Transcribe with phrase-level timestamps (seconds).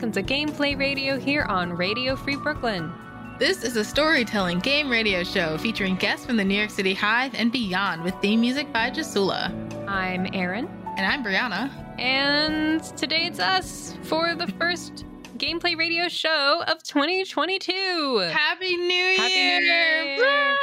[0.00, 2.90] welcome to Gameplay Radio here on Radio Free Brooklyn.
[3.38, 7.34] This is a storytelling game radio show featuring guests from the New York City Hive
[7.34, 9.52] and beyond with theme music by Jasula.
[9.86, 10.66] I'm Erin.
[10.96, 11.70] And I'm Brianna.
[12.00, 15.04] And today it's us for the first
[15.36, 18.30] Gameplay Radio show of 2022.
[18.32, 19.18] Happy New Year!
[19.18, 20.56] Happy New Year!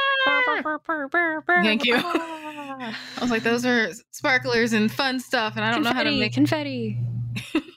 [1.62, 1.94] Thank you.
[2.02, 6.10] I was like, those are sparklers and fun stuff, and I don't know how to
[6.10, 6.98] make confetti.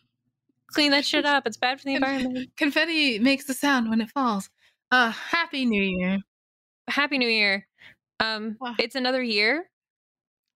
[0.74, 1.46] Clean that shit up.
[1.46, 2.50] It's bad for the environment.
[2.58, 4.50] confetti makes the sound when it falls.
[4.92, 6.20] Uh, Happy New Year.
[6.88, 7.68] Happy New Year.
[8.20, 8.76] Um, Ah.
[8.80, 9.70] it's another year.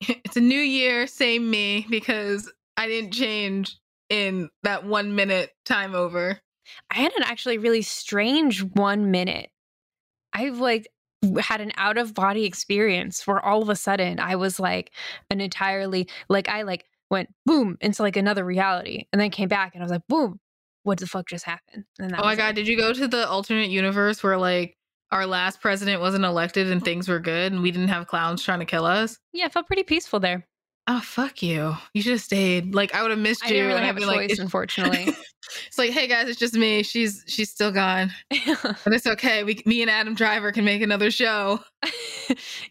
[0.08, 3.78] It's a new year, same me, because I didn't change
[4.10, 6.40] in that one minute time over.
[6.91, 9.50] I had an actually really strange one minute.
[10.34, 10.88] I've like
[11.40, 14.91] had an out of body experience where all of a sudden I was like
[15.32, 19.74] an entirely like I like went boom into like another reality and then came back
[19.74, 20.40] and I was like boom
[20.84, 22.54] what the fuck just happened and Oh my god, it.
[22.54, 24.78] did you go to the alternate universe where like
[25.12, 26.86] our last president wasn't elected and oh.
[26.86, 29.18] things were good and we didn't have clowns trying to kill us?
[29.34, 30.48] yeah it felt pretty peaceful there
[30.88, 31.76] Oh fuck you.
[31.96, 32.76] You should have stayed.
[32.76, 33.48] Like I would have missed you.
[33.48, 35.16] I didn't really have a choice like, unfortunately
[35.68, 36.84] it's like, hey guys, it's just me.
[36.84, 38.12] She's she's still gone.
[38.84, 39.43] But it's okay.
[39.43, 41.60] We me and Adam Driver can make another show.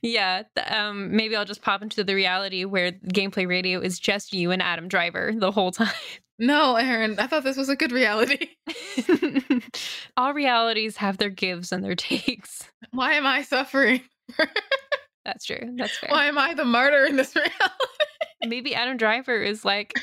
[0.02, 4.50] yeah um maybe I'll just pop into the reality where gameplay radio is just you
[4.50, 5.92] and Adam Driver the whole time
[6.38, 8.48] No, Erin, I thought this was a good reality.
[10.16, 14.00] all realities have their gives and their takes Why am I suffering?
[15.24, 15.72] That's true.
[15.76, 16.10] That's fair.
[16.10, 17.54] Why am I the martyr in this reality?
[18.46, 19.94] Maybe Adam Driver is like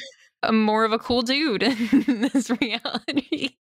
[0.43, 3.55] a more of a cool dude in this reality.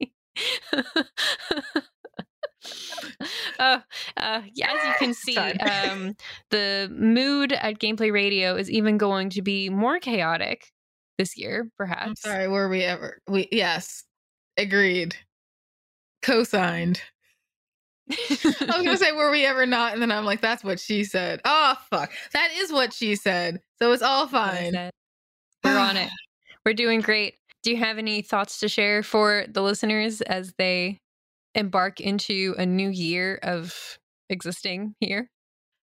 [3.58, 3.78] uh,
[4.16, 6.14] uh, yeah, as you can see, um,
[6.50, 10.72] the mood at Gameplay Radio is even going to be more chaotic
[11.18, 12.06] this year, perhaps.
[12.06, 14.04] I'm sorry, were we ever we yes.
[14.58, 15.16] Agreed.
[16.22, 17.02] Co-signed.
[18.10, 18.16] I
[18.50, 19.92] was gonna say, were we ever not?
[19.92, 21.40] And then I'm like, that's what she said.
[21.44, 22.12] Oh fuck.
[22.32, 23.60] That is what she said.
[23.78, 24.90] So it's all That's what I fine.
[25.64, 26.10] We're on it.
[26.66, 27.36] We're doing great.
[27.62, 31.00] Do you have any thoughts to share for the listeners as they
[31.54, 33.98] embark into a new year of
[34.30, 35.30] existing here?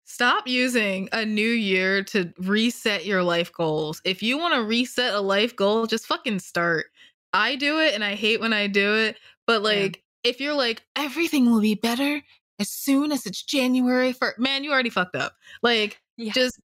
[0.05, 4.01] Stop using a new year to reset your life goals.
[4.05, 6.87] If you want to reset a life goal, just fucking start.
[7.33, 9.17] I do it and I hate when I do it.
[9.49, 9.69] But Yeah.
[9.69, 12.23] like, if you're like, everything will be better
[12.61, 15.35] as soon as it's January 1st, man, you already fucked up.
[15.61, 16.33] Like, Yeah.
[16.33, 16.61] just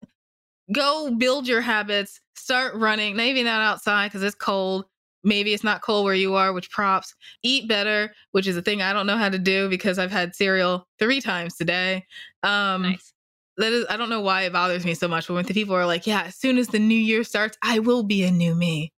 [0.72, 4.84] go build your habits, start running, maybe not outside because it's cold.
[5.24, 7.14] Maybe it's not cold where you are, which props.
[7.42, 10.34] Eat better, which is a thing I don't know how to do because I've had
[10.34, 12.06] cereal three times today.
[12.44, 13.12] Um, nice.
[13.56, 15.74] that is, I don't know why it bothers me so much, but when the people
[15.74, 18.54] are like, yeah, as soon as the new year starts, I will be a new
[18.54, 18.92] me.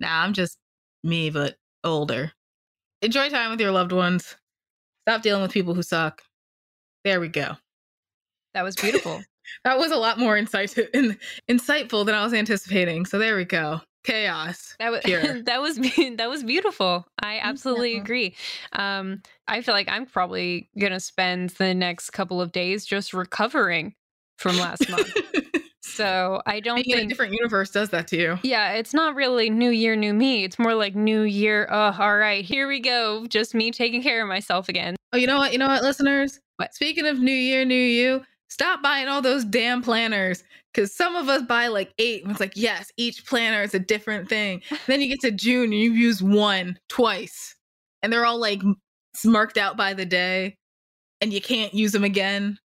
[0.00, 0.58] Nah, I'm just
[1.04, 2.32] me, but older.
[3.00, 4.36] Enjoy time with your loved ones.
[5.06, 6.22] Stop dealing with people who suck.
[7.04, 7.56] There we go.
[8.54, 9.22] That was beautiful.
[9.64, 11.18] That was a lot more insight- in,
[11.50, 13.06] insightful than I was anticipating.
[13.06, 13.80] So there we go.
[14.04, 14.74] Chaos.
[14.78, 15.42] That was Pure.
[15.42, 15.76] that was
[16.16, 17.06] that was beautiful.
[17.22, 18.00] I absolutely you.
[18.00, 18.36] agree.
[18.72, 23.94] Um, I feel like I'm probably gonna spend the next couple of days just recovering
[24.38, 25.12] from last month.
[25.82, 27.10] So I don't Being in a think.
[27.10, 28.38] different universe does that to you.
[28.44, 30.44] Yeah, it's not really New Year, New Me.
[30.44, 31.66] It's more like New Year.
[31.70, 33.26] Oh, all right, here we go.
[33.26, 34.94] Just me taking care of myself again.
[35.12, 35.52] Oh, you know what?
[35.52, 36.38] You know what, listeners?
[36.56, 36.72] What?
[36.74, 40.44] Speaking of New Year, New You, stop buying all those damn planners.
[40.72, 43.78] Because some of us buy like eight, and it's like, yes, each planner is a
[43.78, 44.62] different thing.
[44.86, 47.54] then you get to June and you use one twice,
[48.02, 48.62] and they're all like
[49.24, 50.56] marked out by the day,
[51.20, 52.58] and you can't use them again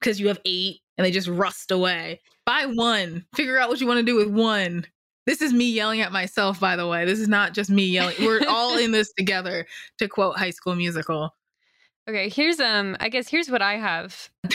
[0.00, 2.20] because you have eight and they just rust away.
[2.46, 3.24] Buy one.
[3.34, 4.86] Figure out what you want to do with one.
[5.26, 7.04] This is me yelling at myself, by the way.
[7.04, 8.16] This is not just me yelling.
[8.20, 9.66] We're all in this together,
[9.98, 11.34] to quote High School Musical.
[12.08, 12.96] Okay, here's um.
[13.00, 14.30] I guess here's what I have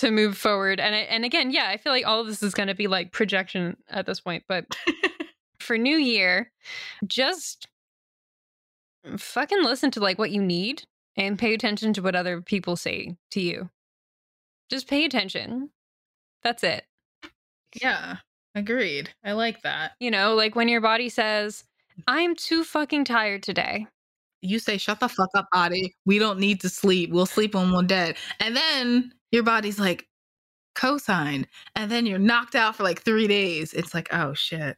[0.00, 2.54] to move forward, and I, and again, yeah, I feel like all of this is
[2.54, 4.66] going to be like projection at this point, but
[5.60, 6.50] for New Year,
[7.06, 7.68] just
[9.16, 10.84] fucking listen to like what you need
[11.16, 13.70] and pay attention to what other people say to you.
[14.70, 15.70] Just pay attention.
[16.42, 16.84] That's it.
[17.80, 18.16] Yeah,
[18.54, 19.10] agreed.
[19.24, 19.92] I like that.
[20.00, 21.64] You know, like when your body says,
[22.06, 23.86] "I'm too fucking tired today."
[24.42, 25.94] You say, shut the fuck up, body.
[26.06, 27.10] We don't need to sleep.
[27.10, 28.16] We'll sleep when we're dead.
[28.38, 30.06] And then your body's like,
[30.74, 31.46] co signed.
[31.74, 33.72] And then you're knocked out for like three days.
[33.72, 34.76] It's like, oh shit.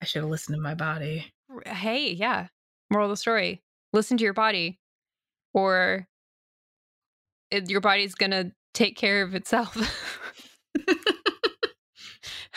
[0.00, 1.32] I should have listened to my body.
[1.66, 2.48] Hey, yeah.
[2.90, 3.62] Moral of the story:
[3.92, 4.78] listen to your body,
[5.52, 6.06] or
[7.50, 9.76] it, your body's gonna take care of itself.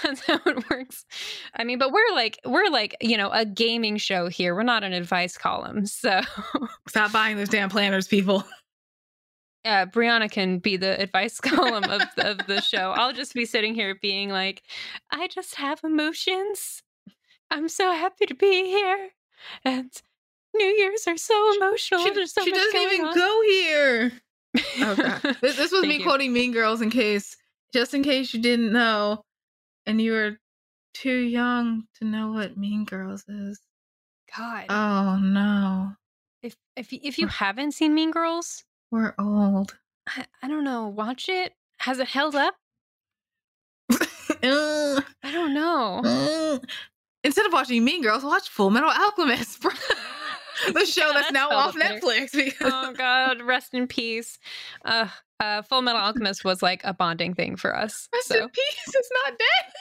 [0.03, 1.05] That's how it works.
[1.55, 4.55] I mean, but we're like we're like, you know, a gaming show here.
[4.55, 5.85] We're not an advice column.
[5.85, 6.21] So
[6.87, 8.43] Stop buying those damn planners, people.
[9.65, 12.91] Uh, Brianna can be the advice column of, of the show.
[12.91, 14.63] I'll just be sitting here being like,
[15.11, 16.83] I just have emotions.
[17.49, 19.09] I'm so happy to be here.
[19.65, 19.91] And
[20.55, 22.03] New Year's are so emotional.
[22.03, 23.15] She, There's so she doesn't even on.
[23.15, 24.11] go here.
[24.79, 24.95] Oh,
[25.41, 26.03] This, this was me you.
[26.03, 27.37] quoting Mean Girls in case,
[27.73, 29.21] just in case you didn't know,
[29.85, 30.37] and you were
[30.93, 33.59] too young to know what Mean Girls is.
[34.37, 35.91] God, Oh no,
[36.43, 39.77] if if if you haven't seen Mean Girls, we're old.
[40.07, 40.87] I, I don't know.
[40.87, 41.53] Watch it.
[41.79, 42.55] Has it held up?
[44.43, 46.01] I don't know.
[46.03, 46.63] ugh.
[47.23, 49.61] Instead of watching Mean Girls, watch Full Metal Alchemist,
[50.73, 51.99] the show Yeah, that's that's now off better.
[51.99, 52.31] Netflix.
[52.33, 54.39] because- oh God, rest in peace.
[54.83, 55.07] Uh,
[55.39, 58.09] uh, Full Metal Alchemist was like a bonding thing for us.
[58.13, 58.83] Rest so in peace.
[58.87, 59.73] It's not dead.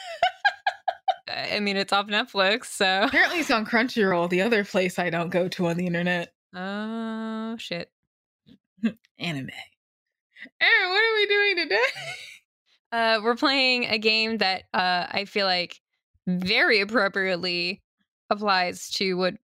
[1.53, 2.65] I mean, it's off Netflix.
[2.65, 6.33] So Apparently, it's on Crunchyroll, the other place I don't go to on the internet.
[6.55, 7.89] oh shit.
[9.19, 9.49] Anime.
[10.61, 11.83] Erin, what are we doing today?
[12.93, 15.79] Uh, we're playing a game that uh, I feel like
[16.27, 17.81] very appropriately
[18.29, 19.35] applies to what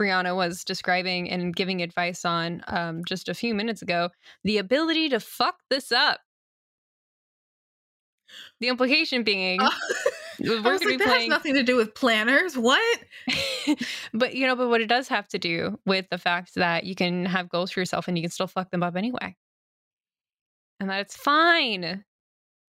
[0.00, 4.10] Brianna was describing and giving advice on um, just a few minutes ago.
[4.44, 6.20] The ability to fuck this up.
[8.60, 9.70] The implication being, Uh,
[10.48, 11.30] we're going to like, be that has playing.
[11.30, 12.56] nothing to do with planners.
[12.56, 12.98] What?
[14.14, 16.94] but you know, but what it does have to do with the fact that you
[16.94, 19.36] can have goals for yourself and you can still fuck them up anyway,
[20.80, 22.04] and that it's fine.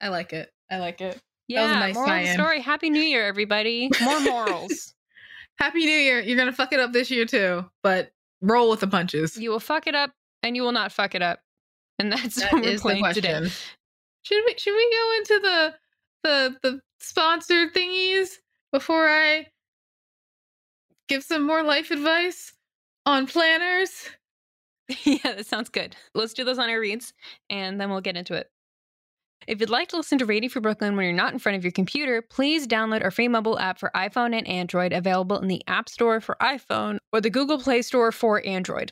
[0.01, 0.51] I like it.
[0.71, 1.19] I like it.
[1.47, 2.61] Yeah, was a nice moral of the story.
[2.61, 3.89] Happy New Year, everybody.
[4.01, 4.93] More morals.
[5.57, 6.19] Happy New Year.
[6.19, 8.11] You're going to fuck it up this year too, but
[8.41, 9.37] roll with the punches.
[9.37, 10.11] you will fuck it up,
[10.43, 11.39] and you will not fuck it up,
[11.99, 13.23] and that's That what we're playing question.
[13.23, 13.49] today.
[14.23, 15.73] Should we should we go into the
[16.23, 18.29] the the sponsored thingies
[18.71, 19.47] before I
[21.07, 22.53] give some more life advice
[23.05, 24.09] on planners?
[25.03, 25.95] yeah, that sounds good.
[26.13, 27.13] Let's do those on our reads,
[27.49, 28.49] and then we'll get into it.
[29.47, 31.63] If you'd like to listen to Radio Free Brooklyn when you're not in front of
[31.63, 35.61] your computer, please download our free mobile app for iPhone and Android, available in the
[35.67, 38.91] App Store for iPhone or the Google Play Store for Android.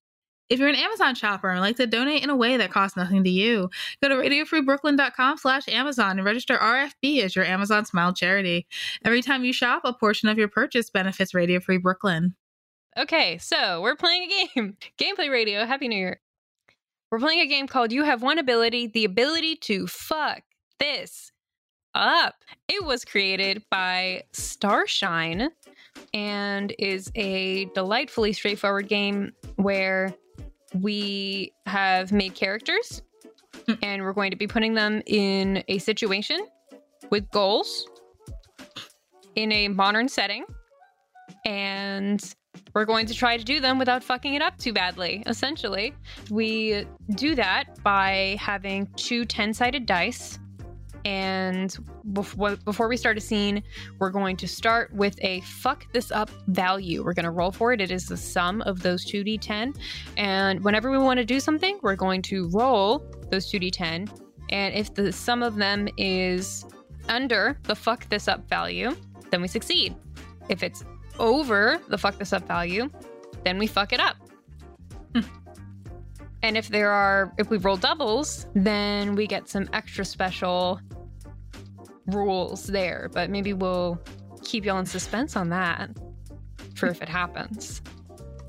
[0.51, 3.23] If you're an Amazon shopper and like to donate in a way that costs nothing
[3.23, 3.69] to you,
[4.01, 8.67] Go to radiofreebrooklyn.com slash Amazon and register RFB as your Amazon Smile charity.
[9.05, 12.35] Every time you shop, a portion of your purchase benefits Radio Free Brooklyn.
[12.97, 14.77] Okay, so we're playing a game.
[14.97, 15.65] Gameplay Radio.
[15.65, 16.19] Happy New Year.
[17.11, 20.41] We're playing a game called You Have One Ability, the ability to fuck
[20.79, 21.31] this
[21.93, 22.35] up.
[22.67, 25.49] It was created by Starshine
[26.13, 30.13] and is a delightfully straightforward game where
[30.75, 33.01] we have made characters
[33.67, 33.77] Mm.
[33.83, 36.47] and we're going to be putting them in a situation
[37.09, 37.85] with goals
[39.35, 40.45] in a modern setting.
[41.45, 42.23] And
[42.73, 45.21] we're going to try to do them without fucking it up too badly.
[45.25, 45.93] Essentially,
[46.29, 50.39] we do that by having two 10 sided dice.
[51.05, 51.75] And
[52.13, 53.63] before, before we start a scene,
[53.99, 57.03] we're going to start with a fuck this up value.
[57.03, 57.81] We're going to roll for it.
[57.81, 59.77] It is the sum of those 2d10.
[60.17, 64.09] And whenever we want to do something, we're going to roll those 2d10.
[64.49, 66.65] And if the sum of them is
[67.09, 68.95] under the fuck this up value,
[69.31, 69.95] then we succeed.
[70.49, 70.83] If it's
[71.19, 72.89] over the fuck this up value,
[73.43, 74.17] then we fuck it up.
[76.43, 80.79] And if there are, if we roll doubles, then we get some extra special
[82.07, 83.09] rules there.
[83.13, 84.01] But maybe we'll
[84.43, 85.91] keep y'all in suspense on that
[86.75, 87.81] for if it happens.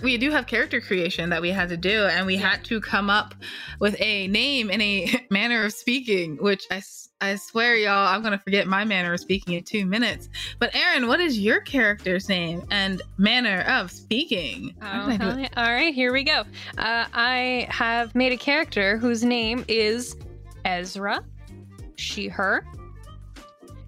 [0.02, 2.50] We do have character creation that we had to do, and we Yeah.
[2.50, 3.34] had to come up
[3.78, 6.82] with a name and a manner of speaking, which I,
[7.22, 10.28] I swear, y'all, I'm going to forget my manner of speaking in two minutes.
[10.58, 14.74] But, Erin, what is your character's name and manner of speaking?
[14.82, 15.42] Oh, did I do hell it?
[15.42, 15.48] yeah.
[15.56, 16.40] All right, here we go.
[16.78, 20.16] Uh, I have made a character whose name is
[20.64, 21.22] Ezra,
[21.94, 22.66] she, her.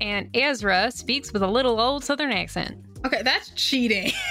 [0.01, 2.79] And Ezra speaks with a little old southern accent.
[3.05, 4.13] Okay, that's cheating.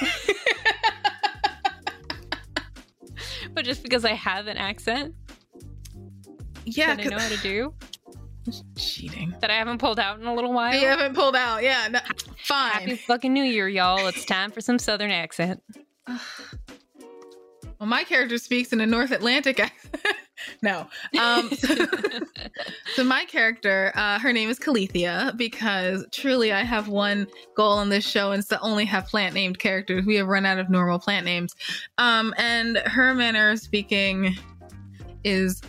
[3.54, 5.14] But just because I have an accent
[6.64, 7.72] yeah, that I know how to do,
[8.76, 9.34] cheating.
[9.40, 10.74] that I haven't pulled out in a little while.
[10.74, 11.62] You haven't pulled out.
[11.62, 12.00] Yeah, no,
[12.48, 14.06] Happy fucking New Year, y'all.
[14.06, 15.62] It's time for some southern accent.
[16.06, 16.18] well,
[17.80, 19.96] my character speaks in a North Atlantic accent.
[20.62, 20.86] no.
[21.20, 21.74] Um, so,
[22.94, 27.88] so my character, uh, her name is Calethea because truly I have one goal on
[27.88, 30.04] this show and it's to only have plant named characters.
[30.04, 31.54] We have run out of normal plant names.
[31.98, 34.36] Um, and her manner of speaking
[35.24, 35.62] is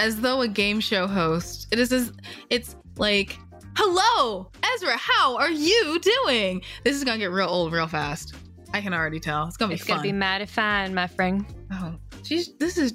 [0.00, 1.68] as though a game show host.
[1.70, 2.12] It is as,
[2.48, 3.38] it's like,
[3.76, 6.62] hello, Ezra, how are you doing?
[6.84, 8.34] This is gonna get real old real fast.
[8.72, 9.46] I can already tell.
[9.46, 9.98] It's gonna It's be fun.
[9.98, 11.44] gonna be mighty fine, my friend.
[11.72, 12.94] oh, she's, this is,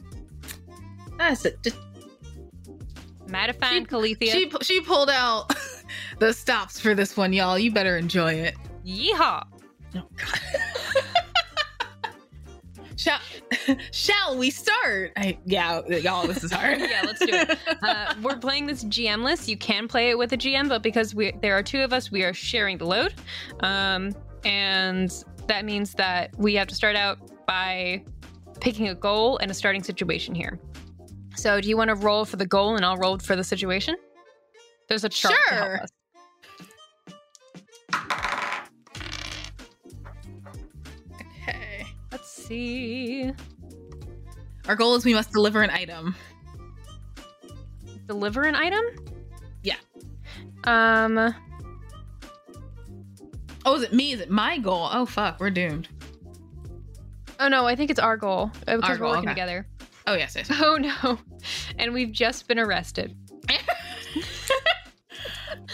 [1.17, 1.61] that's it.
[1.63, 1.77] Just
[3.27, 4.31] Mighty fine, Calethea.
[4.31, 5.51] She she pulled out
[6.19, 7.57] the stops for this one, y'all.
[7.57, 8.55] You better enjoy it.
[8.85, 9.43] Yeehaw!
[9.95, 10.39] Oh God.
[12.97, 13.19] shall
[13.91, 15.11] shall we start?
[15.17, 16.27] I yeah, y'all.
[16.27, 16.79] This is hard.
[16.85, 17.57] Yeah, let's do it.
[17.81, 19.47] Uh, we're playing this GMless.
[19.47, 22.11] You can play it with a GM, but because we there are two of us,
[22.11, 23.13] we are sharing the load,
[23.61, 27.17] um, and that means that we have to start out
[27.47, 28.03] by
[28.59, 30.59] picking a goal and a starting situation here.
[31.35, 33.95] So, do you want to roll for the goal, and I'll roll for the situation?
[34.87, 35.81] There's a chart Sure.
[41.41, 41.85] okay.
[42.11, 43.31] Let's see.
[44.67, 46.15] Our goal is we must deliver an item.
[48.07, 48.83] Deliver an item.
[49.63, 49.75] Yeah.
[50.63, 51.33] Um.
[53.65, 54.11] Oh, is it me?
[54.11, 54.89] Is it my goal?
[54.91, 55.87] Oh fuck, we're doomed.
[57.39, 59.33] Oh no, I think it's our goal uh, because Our we're goal, working okay.
[59.33, 59.67] together.
[60.07, 60.49] Oh yes, yes.
[60.61, 61.19] Oh no,
[61.77, 63.15] and we've just been arrested.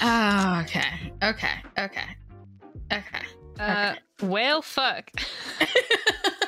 [0.01, 2.15] Ah, okay, okay, okay,
[2.91, 3.25] okay.
[3.59, 5.11] Uh, well, fuck.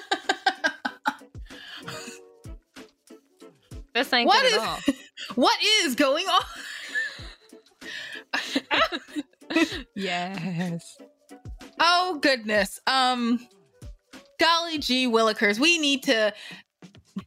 [3.93, 4.79] This ain't What good is- at all.
[5.35, 6.43] what is going on?
[9.95, 10.97] yes.
[11.79, 12.79] Oh goodness.
[12.87, 13.39] Um
[14.39, 16.33] golly gee willikers, we need to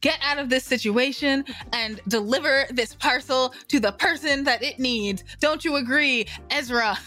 [0.01, 5.23] get out of this situation and deliver this parcel to the person that it needs.
[5.39, 6.97] Don't you agree, Ezra?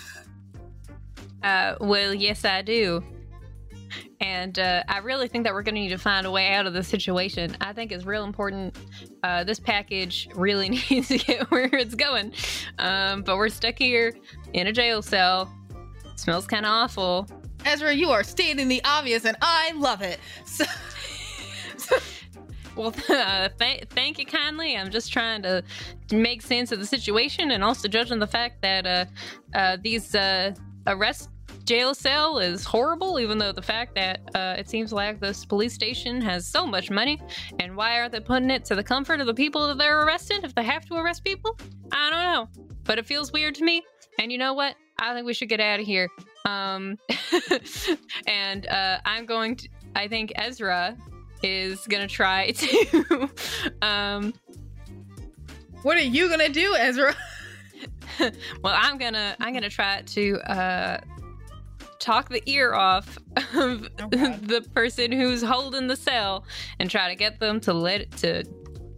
[1.42, 3.04] Uh, well, yes, I do.
[4.20, 6.66] And uh, I really think that we're going to need to find a way out
[6.66, 7.56] of this situation.
[7.60, 8.76] I think it's real important.
[9.22, 12.32] Uh, this package really needs to get where it's going.
[12.78, 14.14] Um, but we're stuck here
[14.52, 15.52] in a jail cell.
[16.16, 17.28] smells kind of awful.
[17.64, 20.18] Ezra, you are stating the obvious and I love it.
[20.46, 20.64] So
[22.76, 24.76] Well, uh, th- thank you kindly.
[24.76, 25.62] I'm just trying to
[26.12, 29.04] make sense of the situation and also judging the fact that uh,
[29.54, 30.54] uh, these uh,
[30.86, 31.29] arrest
[31.64, 35.74] jail cell is horrible, even though the fact that uh, it seems like this police
[35.74, 37.20] station has so much money.
[37.58, 40.40] And why aren't they putting it to the comfort of the people that they're arresting
[40.42, 41.58] if they have to arrest people?
[41.92, 42.74] I don't know.
[42.84, 43.82] But it feels weird to me.
[44.18, 44.76] And you know what?
[44.98, 46.08] I think we should get out of here.
[46.44, 46.98] Um,
[48.26, 50.96] and uh, I'm going to, I think Ezra
[51.42, 53.30] is gonna try to
[53.80, 54.34] um
[55.82, 57.16] what are you gonna do, Ezra?
[58.62, 61.00] well i'm gonna i'm gonna try to uh
[62.00, 66.44] talk the ear off of Oh, the person who's holding the cell
[66.80, 68.42] and try to get them to let to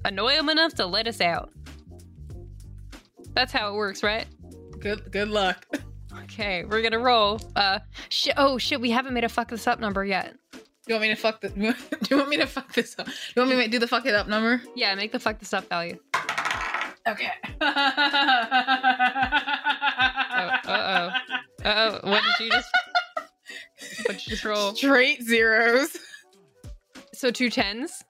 [0.04, 1.50] annoy them enough to let us out
[3.35, 4.26] that's how it works right
[4.80, 5.66] Good good luck.
[6.25, 7.78] okay we're gonna roll uh
[8.09, 11.02] sh- oh shit we haven't made a fuck this up number yet Do you want
[11.02, 11.75] me to fuck the do
[12.11, 13.06] you want me to fuck this up?
[13.06, 14.62] Do you want me to do the fuck it up number?
[14.76, 15.99] yeah make the fuck this up value
[17.09, 17.26] Okay.
[21.64, 22.68] uh-oh what did you just what did you just
[24.45, 25.97] roll Straight zeros.
[27.15, 28.03] So two tens.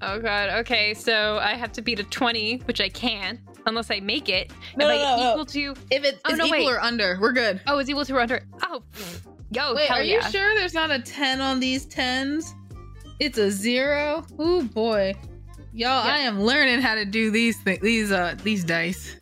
[0.00, 0.50] Oh god.
[0.60, 4.52] Okay, so I have to beat a twenty, which I can, unless I make it.
[4.76, 5.74] No, no, no, equal to?
[5.90, 6.68] If it's Oh, no, equal wait.
[6.68, 7.60] or under, we're good.
[7.66, 8.40] Oh, it's equal to or under.
[8.62, 8.82] Oh,
[9.50, 10.24] yo, Wait, are yeah.
[10.24, 12.52] you sure there's not a 10 on these 10s?
[13.18, 14.24] It's a zero.
[14.38, 15.14] Oh boy.
[15.72, 16.12] Y'all, Yeah.
[16.14, 19.16] I am learning how to do these things, these uh these dice.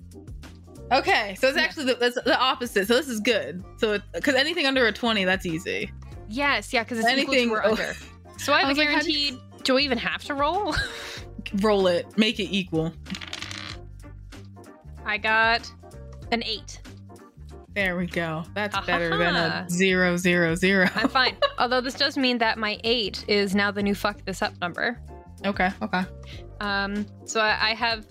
[0.93, 2.87] Okay, so it's actually the, that's the opposite.
[2.87, 3.65] So this is good.
[3.79, 5.91] So because anything under a 20, that's easy.
[6.29, 7.95] Yes, yeah, because it's Anything- equal to or under.
[8.39, 9.65] So I I have a was like, how do you- guaranteed.
[9.65, 10.75] Do I even have to roll?
[11.61, 12.93] Roll it, make it equal.
[15.05, 15.71] I got
[16.33, 16.81] an eight.
[17.75, 18.43] There we go.
[18.55, 20.89] That's better than a zero zero zero.
[20.97, 21.37] I'm fine.
[21.59, 25.01] Although this does mean that my eight is now the new fuck this up number.
[25.45, 26.03] Okay, okay.
[26.61, 28.07] Um, so I, I have,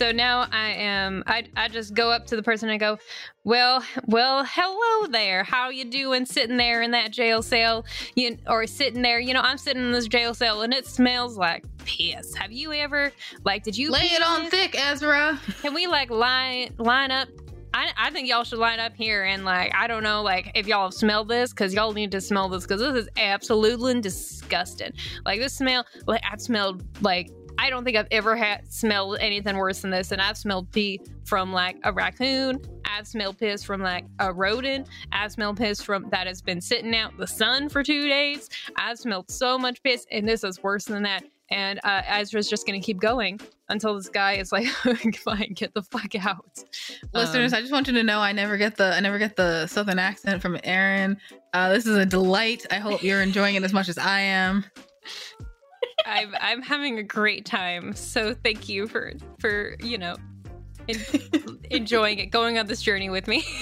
[0.00, 2.98] so now I am, I, I just go up to the person and I go,
[3.44, 5.44] well, well, hello there.
[5.44, 7.84] How you doing sitting there in that jail cell?
[8.14, 11.36] You, or sitting there, you know, I'm sitting in this jail cell and it smells
[11.36, 12.34] like piss.
[12.34, 13.12] Have you ever,
[13.44, 14.50] like, did you Lay it on it?
[14.50, 15.38] thick, Ezra.
[15.60, 17.28] Can we like line, line up?
[17.74, 20.66] I, I think y'all should line up here and like I don't know like if
[20.66, 24.92] y'all have smelled this because y'all need to smell this because this is absolutely disgusting.
[25.24, 27.30] Like this smell, like I've smelled like
[27.60, 30.12] I don't think I've ever had smelled anything worse than this.
[30.12, 32.58] And I've smelled pee from like a raccoon.
[32.86, 34.88] I've smelled piss from like a rodent.
[35.12, 38.48] I've smelled piss from that has been sitting out the sun for two days.
[38.76, 41.22] I've smelled so much piss, and this is worse than that.
[41.50, 43.38] And uh, Ezra's just going to keep going
[43.68, 44.66] until this guy is like,
[45.16, 46.64] "Fine, get the fuck out."
[47.12, 49.36] Listeners, Um, I just want you to know I never get the I never get
[49.36, 51.18] the southern accent from Erin.
[51.52, 52.64] Uh, this is a delight.
[52.70, 54.64] I hope you're enjoying it as much as I am.
[56.06, 57.94] I'm I'm having a great time.
[57.94, 60.16] So thank you for for you know
[60.88, 63.44] en- enjoying it, going on this journey with me.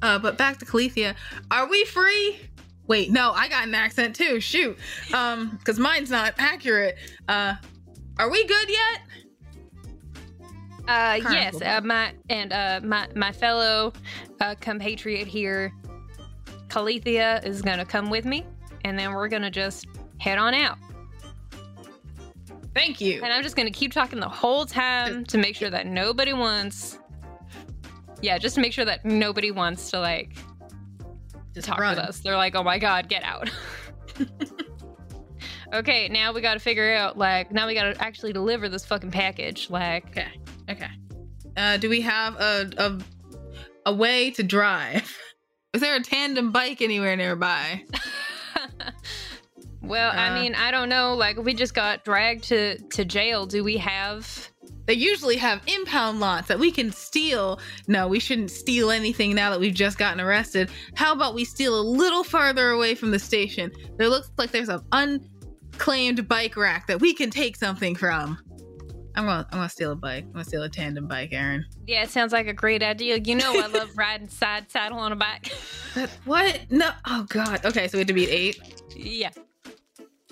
[0.00, 1.14] Uh, but back to Calethea.
[1.50, 2.38] Are we free?
[2.86, 4.40] Wait, no, I got an accent too.
[4.40, 4.78] Shoot.
[5.12, 6.96] Um, because mine's not accurate.
[7.26, 7.56] Uh
[8.18, 9.00] are we good yet?
[10.88, 13.92] Uh, yes, uh, my and uh, my my fellow
[14.40, 15.72] uh, compatriot here,
[16.68, 18.46] Calethea, is gonna come with me,
[18.84, 19.86] and then we're gonna just
[20.18, 20.78] head on out.
[22.74, 23.22] Thank you.
[23.22, 26.98] And I'm just gonna keep talking the whole time to make sure that nobody wants.
[28.22, 30.36] Yeah, just to make sure that nobody wants to like
[31.54, 31.96] Just talk run.
[31.96, 32.20] with us.
[32.20, 33.50] They're like, "Oh my god, get out."
[35.72, 38.84] okay, now we got to figure out like now we got to actually deliver this
[38.84, 39.70] fucking package.
[39.70, 40.28] Like, Okay.
[40.70, 40.88] Okay.
[41.56, 42.98] Uh, do we have a a
[43.86, 45.16] a way to drive?
[45.74, 47.84] Is there a tandem bike anywhere nearby?
[49.82, 50.14] well, Uh.
[50.20, 51.14] I mean, I don't know.
[51.14, 53.46] Like, we just got dragged to to jail.
[53.46, 54.50] Do we have?
[54.86, 57.60] They usually have impound lots that we can steal.
[57.88, 60.70] No, we shouldn't steal anything now that we've just gotten arrested.
[60.94, 63.70] How about we steal a little farther away from the station?
[63.98, 68.38] There looks like there's an unclaimed bike rack that we can take something from.
[69.14, 70.24] I'm gonna I'm gonna steal a bike.
[70.26, 71.66] I'm gonna steal a tandem bike, Erin.
[71.86, 73.18] Yeah, it sounds like a great idea.
[73.18, 75.52] You know, I love riding side saddle on a bike.
[76.24, 76.60] What?
[76.70, 76.90] No.
[77.06, 77.64] Oh God.
[77.64, 78.60] Okay, so we have to beat eight.
[78.96, 79.30] yeah,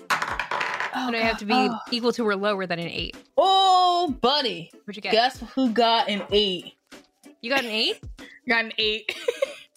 [0.09, 1.77] Oh, but I have to be Oh.
[1.91, 3.15] equal to or lower than an eight.
[3.37, 4.71] oh, buddy.
[4.85, 5.11] What'd you get?
[5.11, 6.73] Guess who got an eight?
[7.41, 8.01] You got an eight?
[8.47, 9.13] Got an eight.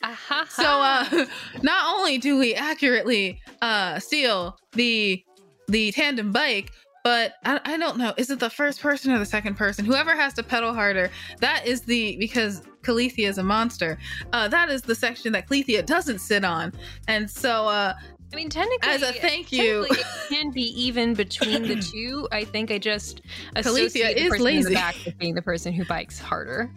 [0.04, 0.46] Aha.
[0.50, 1.26] So uh
[1.62, 5.24] not only do we accurately uh steal the
[5.66, 6.70] the tandem bike,
[7.02, 9.84] but I, I don't know, is it the first person or the second person?
[9.84, 13.98] Whoever has to pedal harder, that is the because Calethea is a monster.
[14.32, 16.72] Uh that is the section that Calethea doesn't sit on.
[17.08, 17.94] And so uh
[18.32, 22.28] I mean, technically, as a thank you, it can be even between the two.
[22.30, 23.22] I think I just
[23.56, 24.68] associate the is in lazy.
[24.68, 26.70] the back with being the person who bikes harder.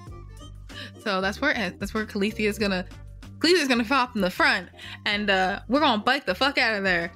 [1.04, 2.86] so that's where that's where Calethea is gonna
[3.40, 4.70] Calethea's gonna hop in the front
[5.06, 7.12] and uh we're gonna bike the fuck out of there.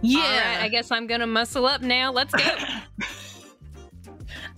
[0.00, 0.18] Yeah.
[0.18, 2.12] All right, I guess I'm gonna muscle up now.
[2.12, 2.44] Let's go.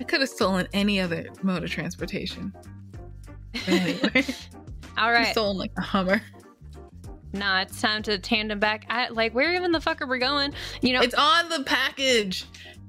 [0.00, 2.52] I could have stolen any other mode of transportation.
[3.68, 4.24] Anyway,
[4.98, 5.28] All right.
[5.28, 6.20] stolen like a Hummer.
[7.34, 8.86] Nah, it's time to tandem back.
[8.88, 10.54] I, like, where even the fuck are we going?
[10.82, 11.00] You know?
[11.00, 12.44] It's on the package.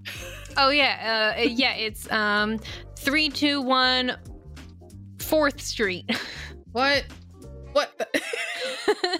[0.58, 1.74] oh yeah, uh, yeah.
[1.74, 2.60] It's um
[2.96, 4.18] three two one
[5.20, 6.10] Fourth Street.
[6.72, 7.06] What?
[7.72, 7.98] What?
[7.98, 9.20] the-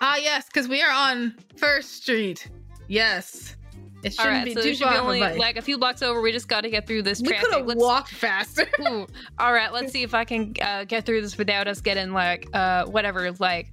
[0.00, 2.50] ah, yes, because we are on First Street.
[2.88, 3.54] Yes,
[4.02, 6.20] it shouldn't right, be so too should be only like a few blocks over.
[6.20, 8.68] We just got to get through this We could have walked faster.
[8.88, 9.06] Ooh.
[9.38, 12.48] All right, let's see if I can uh, get through this without us getting like
[12.54, 13.70] uh whatever like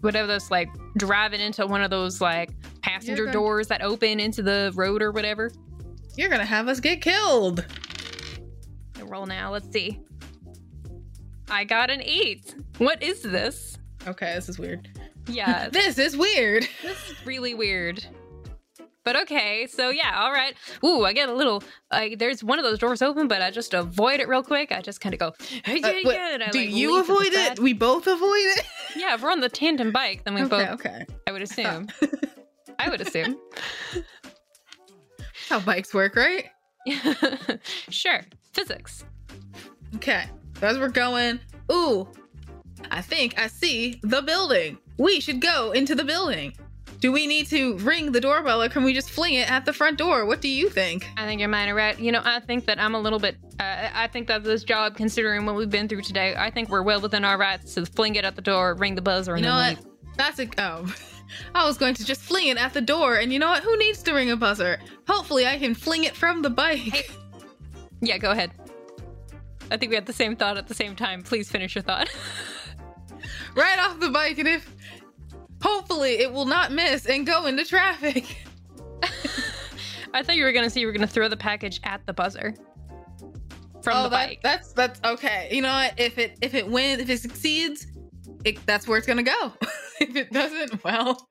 [0.00, 2.50] whatever those like driving into one of those like
[2.82, 5.50] passenger going- doors that open into the road or whatever.
[6.16, 7.64] You're gonna have us get killed.
[9.02, 9.52] Roll now.
[9.52, 10.00] Let's see.
[11.50, 12.54] I got an eight.
[12.78, 13.78] What is this?
[14.06, 14.88] Okay, this is weird.
[15.30, 16.66] Yeah, this is weird.
[16.82, 18.02] this is really weird.
[19.08, 20.54] But okay, so yeah, all right.
[20.84, 21.62] Ooh, I get a little.
[21.90, 24.70] Like, there's one of those doors open, but I just avoid it real quick.
[24.70, 25.32] I just kind of go.
[25.64, 27.58] Hey, Uh, yeah, and I, Do like, you leap to the avoid it?
[27.58, 28.66] We both avoid it.
[28.94, 30.68] Yeah, if we're on the tandem bike, then we okay, both.
[30.80, 31.06] okay.
[31.26, 31.88] I would assume.
[32.78, 33.38] I would assume.
[35.48, 36.44] How bikes work, right?
[37.88, 38.20] sure.
[38.52, 39.06] Physics.
[39.94, 40.26] Okay.
[40.60, 41.40] So as we're going,
[41.72, 42.06] ooh,
[42.90, 44.76] I think I see the building.
[44.98, 46.52] We should go into the building.
[47.00, 49.72] Do we need to ring the doorbell or can we just fling it at the
[49.72, 50.26] front door?
[50.26, 51.06] What do you think?
[51.16, 51.98] I think you're mighty right.
[51.98, 53.36] You know, I think that I'm a little bit.
[53.60, 56.82] Uh, I think that this job, considering what we've been through today, I think we're
[56.82, 59.50] well within our rights to fling it at the door, ring the buzzer, and You
[59.50, 59.84] know then what?
[59.84, 59.94] leave.
[60.16, 60.92] That's a oh.
[61.54, 63.62] I was going to just fling it at the door, and you know what?
[63.62, 64.80] Who needs to ring a buzzer?
[65.06, 66.78] Hopefully, I can fling it from the bike.
[66.78, 67.02] Hey.
[68.00, 68.50] Yeah, go ahead.
[69.70, 71.22] I think we had the same thought at the same time.
[71.22, 72.08] Please finish your thought.
[73.54, 74.74] right off the bike, and if
[75.62, 78.44] hopefully it will not miss and go into traffic.
[80.14, 82.54] I thought you were gonna say you were gonna throw the package at the buzzer.
[83.82, 84.40] from oh, the that, bike.
[84.42, 85.48] that's that's okay.
[85.52, 85.94] You know what?
[85.98, 87.86] If it if it wins, if it succeeds,
[88.44, 89.52] it, that's where it's gonna go.
[90.00, 91.28] if it doesn't, well,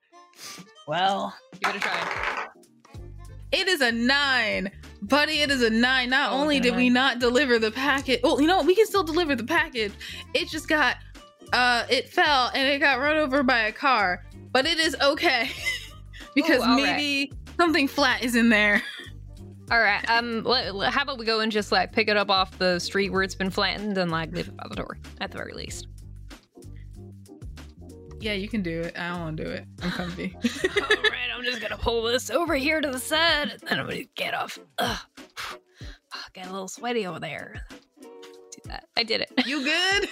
[0.86, 2.46] well, Give it a try.
[3.52, 4.70] it is a nine,
[5.02, 5.40] buddy.
[5.40, 6.10] It is a nine.
[6.10, 6.70] Not Oh, only okay.
[6.70, 8.66] did we not deliver the packet, well, you know what?
[8.66, 9.92] We can still deliver the package.
[10.34, 10.96] It just got,
[11.52, 15.50] uh, it fell and it got run over by a car, but it is okay
[16.34, 16.96] because Ooh, all right.
[16.96, 18.82] maybe something flat is in there.
[19.70, 20.02] All right.
[20.08, 20.44] Um.
[20.44, 23.10] let- let- how about we go and just like pick it up off the street
[23.10, 25.88] where it's been flattened and like leave it by the door at the very least.
[28.18, 28.98] Yeah, you can do it.
[28.98, 29.64] I don't want to do it.
[29.82, 30.34] I'm comfy.
[30.42, 30.42] All
[30.88, 31.28] right.
[31.36, 34.32] I'm just gonna pull this over here to the side, and then I'm gonna get
[34.32, 34.58] off.
[34.78, 34.98] Ugh.
[36.32, 37.60] Get a little sweaty over there.
[38.00, 38.08] Do
[38.64, 38.86] that.
[38.96, 39.30] I did it.
[39.46, 40.08] you good?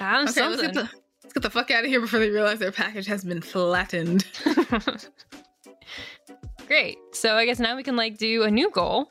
[0.00, 0.88] I'm Okay, let's get the
[1.22, 4.26] let's get the fuck out of here before they realize their package has been flattened.
[6.66, 6.98] Great.
[7.12, 9.08] So I guess now we can like do a new goal.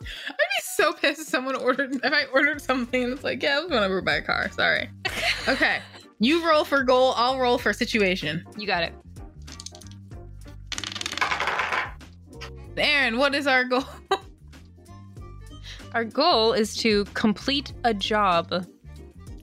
[0.00, 3.58] I'd be so pissed if someone ordered if I ordered something and it's like, yeah,
[3.58, 4.50] I was run over by a car.
[4.50, 4.90] Sorry.
[5.48, 5.80] Okay.
[6.20, 8.44] You roll for goal, I'll roll for situation.
[8.56, 8.92] You got it.
[12.76, 13.84] Erin, what is our goal?
[15.94, 18.66] Our goal is to complete a job.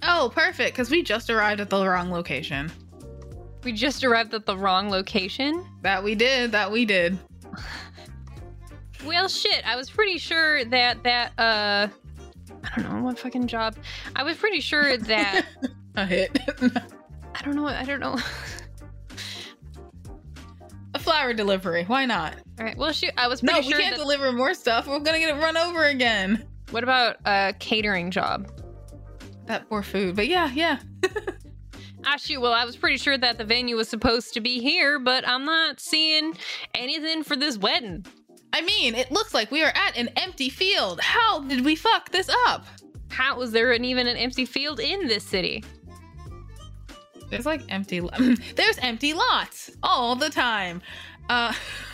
[0.04, 2.72] Oh, perfect, because we just arrived at the wrong location.
[3.64, 5.66] We just arrived at the wrong location.
[5.82, 7.18] That we did, that we did.
[9.06, 9.66] Well, shit.
[9.66, 11.88] I was pretty sure that that uh,
[12.76, 13.78] I don't know what fucking job.
[14.14, 15.46] I was pretty sure that
[15.96, 16.38] A hit.
[16.62, 17.68] I don't know.
[17.68, 18.18] I don't know.
[20.94, 21.86] a flower delivery.
[21.86, 22.36] Why not?
[22.60, 22.78] All right.
[22.78, 23.12] Well, shoot.
[23.18, 24.02] I was pretty sure No, we sure can't that.
[24.02, 24.86] deliver more stuff.
[24.86, 26.46] We're gonna get it run over again.
[26.72, 28.52] what about a catering job?
[29.50, 30.16] That poor food.
[30.16, 30.78] But yeah, yeah.
[32.06, 32.40] Ah, shoot.
[32.40, 35.44] Well, I was pretty sure that the venue was supposed to be here, but I'm
[35.44, 36.38] not seeing
[36.76, 38.06] anything for this wedding.
[38.54, 41.02] I mean, it looks like we are at an empty field.
[41.02, 42.66] How did we fuck this up?
[43.10, 45.64] How was there an, even an empty field in this city?
[47.32, 48.02] There's like empty.
[48.02, 48.12] lo-
[48.56, 50.82] There's empty lots all the time.
[51.28, 51.54] Uh,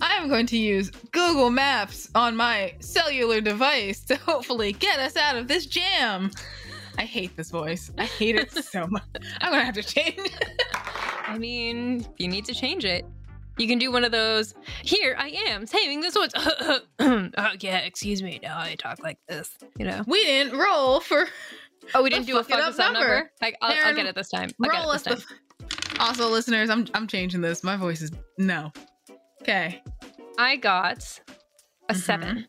[0.00, 5.16] I am going to use Google Maps on my cellular device to hopefully get us
[5.16, 6.30] out of this jam.
[6.98, 7.90] I hate this voice.
[7.98, 9.02] I hate it so much.
[9.40, 10.30] I'm gonna have to change.
[11.26, 13.04] I mean, if you need to change it.
[13.58, 14.54] You can do one of those.
[14.82, 16.34] Here I am, saving this woods.
[16.98, 17.30] oh
[17.60, 18.38] yeah, excuse me.
[18.42, 19.50] Now I talk like this.
[19.78, 20.04] You know.
[20.06, 21.26] we didn't roll for
[21.94, 22.98] Oh, we didn't do a fuck up up number.
[22.98, 23.30] number.
[23.40, 24.50] Like, I'll, I'll get it this time.
[24.62, 25.34] I'll roll us get it this the.
[25.96, 26.08] time.
[26.08, 27.64] Also, listeners, I'm I'm changing this.
[27.64, 28.72] My voice is no.
[29.42, 29.82] Okay,
[30.38, 31.20] I got
[31.88, 31.96] a Mhm.
[31.96, 32.48] seven.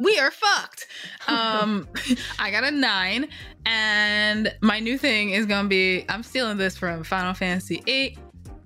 [0.00, 0.86] we are fucked.
[1.26, 1.88] Um,
[2.38, 3.28] I got a nine,
[3.66, 8.16] and my new thing is gonna be I'm stealing this from Final Fantasy VIII.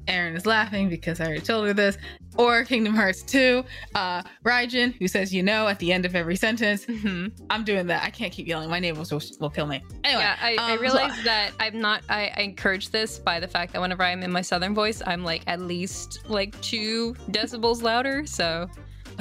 [0.08, 1.96] Erin is laughing because I already told her this.
[2.36, 3.62] Or Kingdom Hearts 2.
[3.94, 6.86] Uh, Raijin, who says you know at the end of every sentence.
[6.86, 7.30] Mhm.
[7.50, 8.02] I'm doing that.
[8.02, 8.70] I can't keep yelling.
[8.70, 9.82] My neighbors will, will kill me.
[10.04, 12.02] Anyway, Yeah, I, I um, realized that I'm not.
[12.08, 15.24] I, I encourage this by the fact that whenever I'm in my southern voice, I'm
[15.24, 18.24] like at least like two decibels louder.
[18.26, 18.68] So,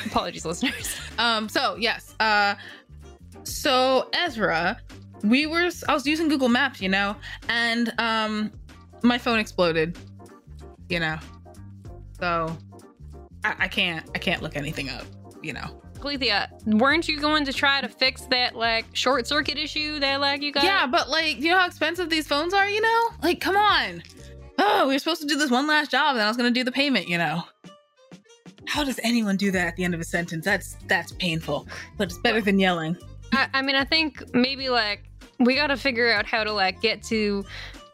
[0.05, 0.95] apologies, listeners.
[1.17, 2.15] Um, so yes.
[2.19, 2.55] Uh
[3.43, 4.79] so Ezra,
[5.23, 7.15] we were I was using Google Maps, you know,
[7.49, 8.51] and um
[9.03, 9.97] my phone exploded.
[10.91, 11.17] You know.
[12.19, 12.55] So
[13.43, 15.05] I, I can't I can't look anything up,
[15.41, 15.81] you know.
[15.99, 20.41] Calethea, weren't you going to try to fix that like short circuit issue that like
[20.41, 20.63] you got?
[20.63, 23.09] Yeah, but like, you know how expensive these phones are, you know?
[23.21, 24.01] Like, come on.
[24.57, 26.63] Oh, we were supposed to do this one last job, and I was gonna do
[26.63, 27.43] the payment, you know.
[28.67, 30.43] How does anyone do that at the end of a sentence?
[30.43, 31.67] That's that's painful.
[31.97, 32.97] But it's better than yelling.
[33.31, 35.03] I, I mean, I think maybe like
[35.39, 37.45] we got to figure out how to like get to.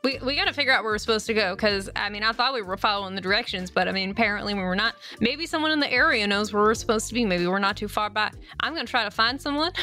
[0.07, 2.31] We, we got to figure out where we're supposed to go because I mean I
[2.31, 4.95] thought we were following the directions but I mean apparently we were not.
[5.19, 7.25] Maybe someone in the area knows where we're supposed to be.
[7.25, 8.33] Maybe we're not too far back.
[8.61, 9.73] I'm gonna try to find someone.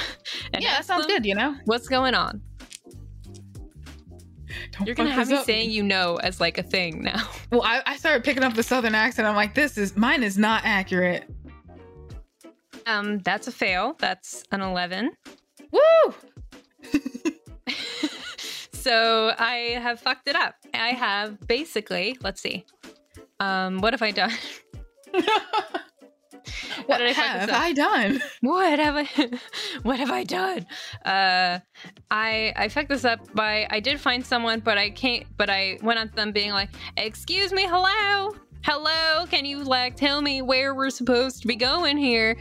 [0.54, 1.56] And yeah, that sounds good, you know.
[1.66, 2.40] What's going on?
[4.70, 5.44] Don't You're gonna have me up.
[5.44, 7.28] saying you know as like a thing now.
[7.52, 9.28] Well, I, I started picking up the southern accent.
[9.28, 11.24] I'm like, this is mine is not accurate.
[12.86, 13.94] Um, that's a fail.
[13.98, 15.10] That's an eleven.
[15.70, 16.14] Woo!
[18.84, 20.56] so I have fucked it up.
[20.74, 22.66] I have basically, let's see.
[23.40, 24.30] Um, what have I done?
[26.86, 27.50] what did I have?
[27.50, 28.22] I done?
[28.42, 29.30] what have I
[29.84, 30.66] what have I done?
[31.02, 31.60] Uh
[32.10, 35.78] I I fucked this up by I did find someone, but I can't but I
[35.82, 36.68] went on to them being like,
[36.98, 38.36] excuse me, hello?
[38.64, 42.36] Hello, can you like tell me where we're supposed to be going here?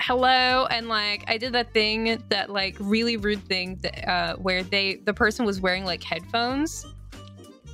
[0.00, 4.62] Hello, and like I did that thing, that like really rude thing that, uh, where
[4.62, 6.86] they the person was wearing like headphones,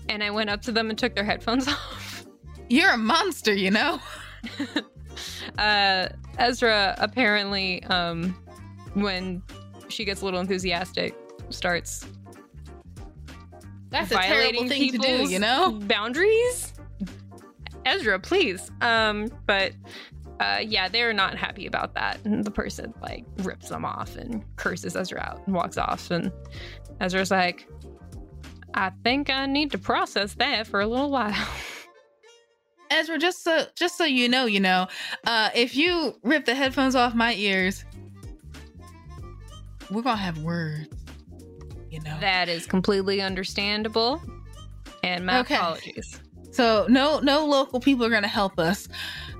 [0.08, 2.26] and I went up to them and took their headphones off.
[2.68, 4.00] You're a monster, you know.
[5.58, 8.36] uh, Ezra apparently, um,
[8.94, 9.42] when
[9.88, 11.14] she gets a little enthusiastic,
[11.48, 12.06] starts
[13.90, 15.72] That's a terrible violating thing to do, you know?
[15.72, 16.72] boundaries.
[17.84, 18.70] Ezra, please.
[18.80, 19.72] Um, but
[20.40, 22.18] uh, yeah, they're not happy about that.
[22.24, 26.10] And the person like rips them off and curses Ezra out and walks off.
[26.10, 26.32] And
[27.00, 27.68] Ezra's like,
[28.74, 31.34] I think I need to process that for a little while.
[32.90, 34.88] Ezra, just so just so you know, you know,
[35.24, 37.84] uh, if you rip the headphones off my ears,
[39.90, 40.88] we're gonna have words.
[41.90, 42.16] You know.
[42.20, 44.22] that is completely understandable.
[45.02, 45.56] And my Okay.
[45.56, 46.20] apologies.
[46.52, 48.88] So no no local people are gonna help us.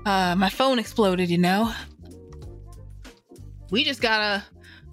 [0.05, 1.73] Uh my phone exploded, you know.
[3.69, 4.43] We just gotta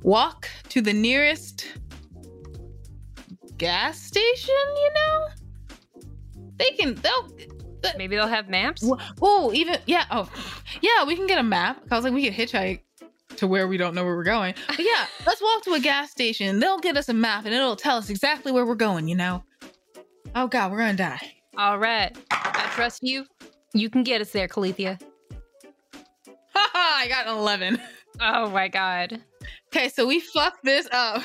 [0.03, 1.67] walk to the nearest
[3.57, 5.29] gas station, you know?
[6.57, 7.29] They can they'll
[7.97, 8.89] Maybe they'll have maps.
[9.23, 10.29] oh even yeah, oh
[10.81, 11.81] yeah, we can get a map.
[11.91, 12.81] I was like we could hitchhike
[13.37, 14.55] to where we don't know where we're going.
[14.69, 16.61] But yeah, let's walk to a gas station.
[16.61, 19.45] They'll get us a map and it'll tell us exactly where we're going, you know?
[20.35, 21.35] Oh god, we're gonna die.
[21.57, 22.17] All right.
[22.31, 23.25] I trust you.
[23.75, 25.01] You can get us there, Calethea.
[26.55, 27.81] Haha, I got an 11.
[28.21, 29.23] Oh my god.
[29.69, 31.23] Okay, so we fucked this up.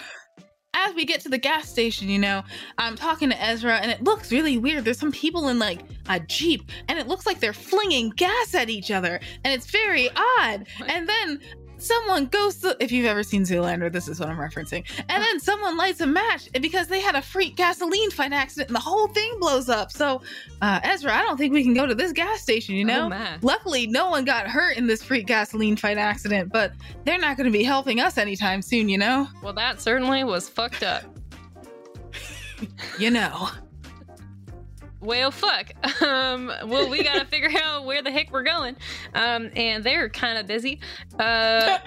[0.75, 2.43] As we get to the gas station, you know,
[2.77, 4.85] I'm talking to Ezra and it looks really weird.
[4.85, 8.69] There's some people in like a Jeep and it looks like they're flinging gas at
[8.69, 10.67] each other and it's very odd.
[10.85, 11.39] And then
[11.83, 14.83] someone goes to, if you've ever seen Zoolander, this is what I'm referencing.
[15.09, 18.75] And then someone lights a match because they had a freak gasoline fight accident and
[18.75, 19.91] the whole thing blows up.
[19.91, 20.21] So,
[20.61, 23.09] uh, Ezra, I don't think we can go to this gas station, you know?
[23.11, 23.37] Oh.
[23.41, 27.51] Luckily, no one got hurt in this freak gasoline fight accident, but they're not going
[27.51, 29.27] to be helping us anytime soon, you know?
[29.41, 31.03] Well, that certainly was fucked up.
[32.97, 33.49] You know.
[35.03, 35.71] Well, fuck.
[36.01, 38.75] Um, well, we gotta figure out where the heck we're going.
[39.13, 40.79] Um, and they're kind of busy.
[41.17, 41.77] Uh,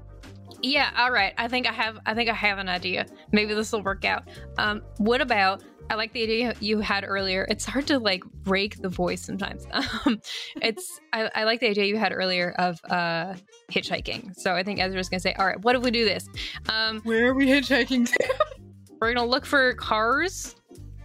[0.62, 0.90] yeah.
[0.96, 1.32] All right.
[1.38, 1.98] I think I have.
[2.06, 3.06] I think I have an idea.
[3.32, 4.28] Maybe this will work out.
[4.58, 5.62] Um, what about?
[5.90, 7.46] I like the idea you had earlier.
[7.48, 9.66] It's hard to like break the voice sometimes.
[9.72, 10.20] Um,
[10.60, 11.00] it's.
[11.12, 13.34] I, I like the idea you had earlier of uh
[13.72, 14.34] hitchhiking.
[14.36, 16.28] So I think Ezra's gonna say, "All right, what if we do this?
[16.68, 18.34] Um, Where are we hitchhiking to?
[19.00, 20.54] we're gonna look for cars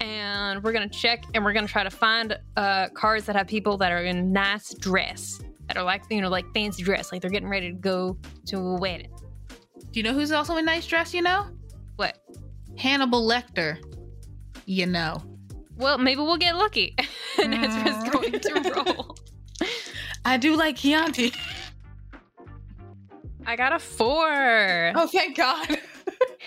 [0.03, 3.77] and we're gonna check and we're gonna try to find uh cars that have people
[3.77, 7.31] that are in nice dress that are like you know like fancy dress like they're
[7.31, 9.11] getting ready to go to a wedding
[9.91, 11.47] Do you know who's also in nice dress, you know?
[11.95, 12.17] what
[12.77, 13.77] Hannibal Lecter.
[14.65, 15.21] You know.
[15.77, 16.95] well maybe we'll get lucky
[17.41, 19.15] and Ezra's going to roll
[20.25, 21.33] I do like Chianti.
[23.45, 25.77] I got a four Oh, thank God.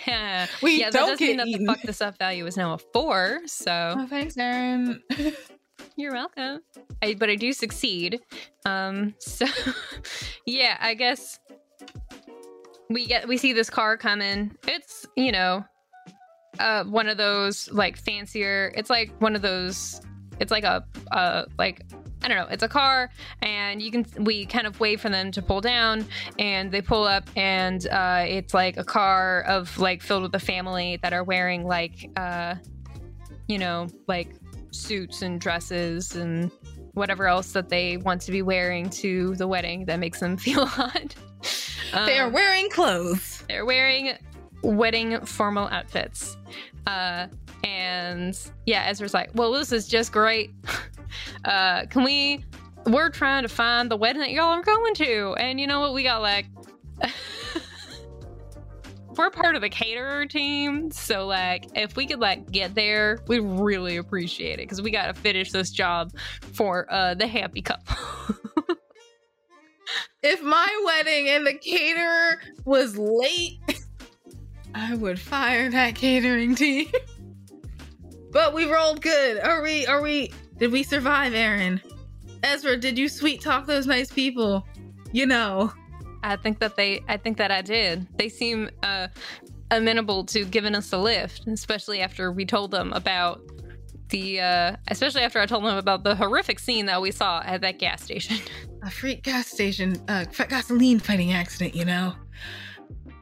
[0.06, 2.56] Yeah, We yeah that don't does mean get that the fuck this up value is
[2.56, 5.02] now a four so Oh, thanks, Erin.
[5.96, 6.60] You're welcome.
[7.02, 8.20] I, but I do succeed.
[8.64, 9.46] Um, so
[10.44, 11.38] yeah, I guess
[12.90, 14.54] we get we see this car coming.
[14.66, 15.64] It's you know,
[16.58, 18.72] uh, one of those like fancier.
[18.76, 20.00] It's like one of those.
[20.40, 21.82] It's like a uh like
[22.22, 22.46] I don't know.
[22.50, 23.10] It's a car,
[23.42, 26.04] and you can we kind of wait for them to pull down,
[26.38, 30.38] and they pull up, and uh, it's like a car of like filled with a
[30.40, 32.54] family that are wearing like uh,
[33.48, 34.28] you know, like
[34.72, 36.50] suits and dresses and
[36.94, 40.64] whatever else that they want to be wearing to the wedding that makes them feel
[40.66, 41.14] hot.
[42.06, 43.44] they are Um, wearing clothes.
[43.48, 44.14] they're wearing
[44.62, 46.36] wedding formal outfits.
[46.86, 47.26] Uh,
[47.64, 50.50] and yeah, Ezra's like, well, this is just great.
[51.44, 52.44] Uh, can we?
[52.84, 55.34] We're trying to find the wedding that y'all are going to.
[55.38, 55.94] And you know what?
[55.94, 56.46] We got like.
[59.16, 63.38] We're part of the caterer team, so like if we could like get there, we'd
[63.38, 66.12] really appreciate it because we got to finish this job
[66.52, 67.96] for uh the happy couple.
[70.22, 73.60] If my wedding and the caterer was late,
[74.74, 76.90] I would fire that catering team.
[78.36, 79.38] But we rolled good.
[79.38, 81.80] Are we are we did we survive, Erin?
[82.42, 84.62] Ezra, did you sweet talk those nice people?
[85.10, 85.72] You know.
[86.22, 88.06] I think that they I think that I did.
[88.18, 89.08] They seem uh
[89.70, 93.40] amenable to giving us a lift, especially after we told them about
[94.10, 97.62] the uh especially after I told them about the horrific scene that we saw at
[97.62, 98.36] that gas station.
[98.82, 102.12] A freak gas station, uh gasoline fighting accident, you know.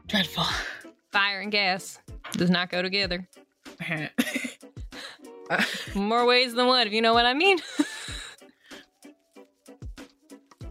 [0.07, 0.43] Dreadful.
[1.13, 1.99] Fire and gas
[2.33, 3.25] does not go together.
[5.95, 7.59] More ways than one, if you know what I mean.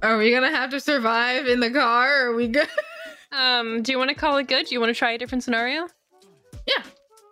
[0.02, 2.26] Are we gonna have to survive in the car?
[2.26, 2.68] Or are we good?
[3.32, 4.66] um, do you want to call it good?
[4.66, 5.88] Do you want to try a different scenario?
[6.66, 6.82] Yeah,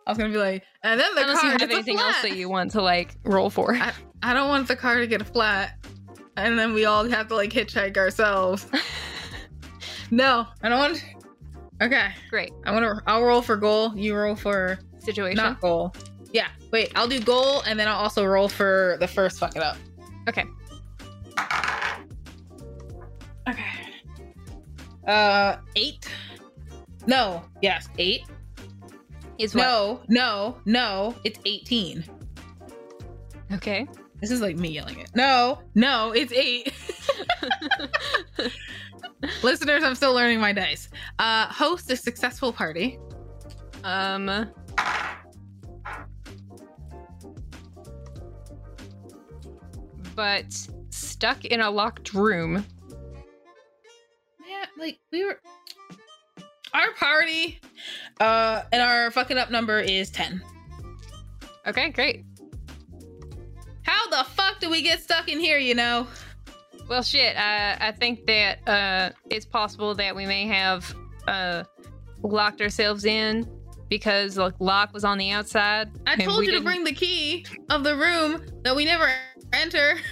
[0.06, 2.34] I was gonna be like, and then the Unless car you have anything else that
[2.34, 3.74] you want to like roll for.
[3.74, 5.84] I, I don't want the car to get a flat.
[6.38, 8.66] and then we all have to like hitchhike ourselves.
[10.10, 11.04] no, I don't want.
[11.82, 13.02] Okay, Great I want to.
[13.06, 13.94] I'll roll for goal.
[13.94, 15.36] You roll for situation.
[15.36, 15.92] not goal.
[16.32, 16.90] Yeah, wait.
[16.94, 19.76] I'll do goal, and then I'll also roll for the first fuck it up.
[20.28, 20.44] Okay.
[23.48, 23.64] Okay.
[25.06, 26.08] Uh, eight.
[27.06, 27.42] No.
[27.60, 28.22] Yes, eight.
[29.38, 29.62] Is what?
[29.62, 31.14] No, no, no.
[31.24, 32.04] It's eighteen.
[33.52, 33.86] Okay.
[34.20, 35.10] This is like me yelling it.
[35.16, 36.72] No, no, it's eight.
[39.42, 40.88] Listeners, I'm still learning my dice.
[41.18, 42.98] Uh, host a successful party.
[43.84, 44.46] um.
[50.14, 50.46] But
[50.90, 52.64] stuck in a locked room.
[54.48, 55.40] Yeah, like we were.
[56.74, 57.60] Our party,
[58.20, 60.42] uh, and our fucking up number is ten.
[61.66, 62.24] Okay, great.
[63.82, 65.58] How the fuck do we get stuck in here?
[65.58, 66.06] You know.
[66.88, 67.36] Well, shit.
[67.36, 70.94] Uh, I think that uh, it's possible that we may have
[71.28, 71.64] uh,
[72.22, 73.48] locked ourselves in
[73.88, 75.90] because like lock was on the outside.
[76.06, 79.10] I told you to didn't- bring the key of the room that we never
[79.52, 79.96] enter.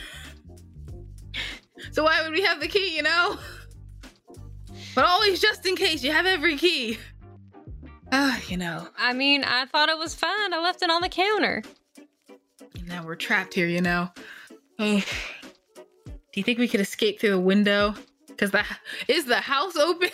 [1.93, 3.39] So why would we have the key, you know?
[4.95, 6.99] But always just in case, you have every key.
[8.13, 8.87] Ah, you know.
[8.99, 10.53] I mean, I thought it was fine.
[10.53, 11.63] I left it on the counter.
[12.87, 14.11] Now we're trapped here, you know.
[14.79, 15.03] Oh.
[16.05, 17.95] Do you think we could escape through the window?
[18.37, 18.65] Cause the
[19.09, 20.11] is the house open?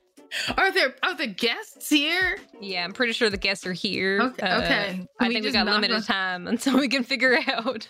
[0.58, 2.38] are there are the guests here?
[2.60, 4.20] Yeah, I'm pretty sure the guests are here.
[4.20, 5.06] Okay, Uh, okay.
[5.18, 7.88] I we think we just got limited on- time until we can figure out.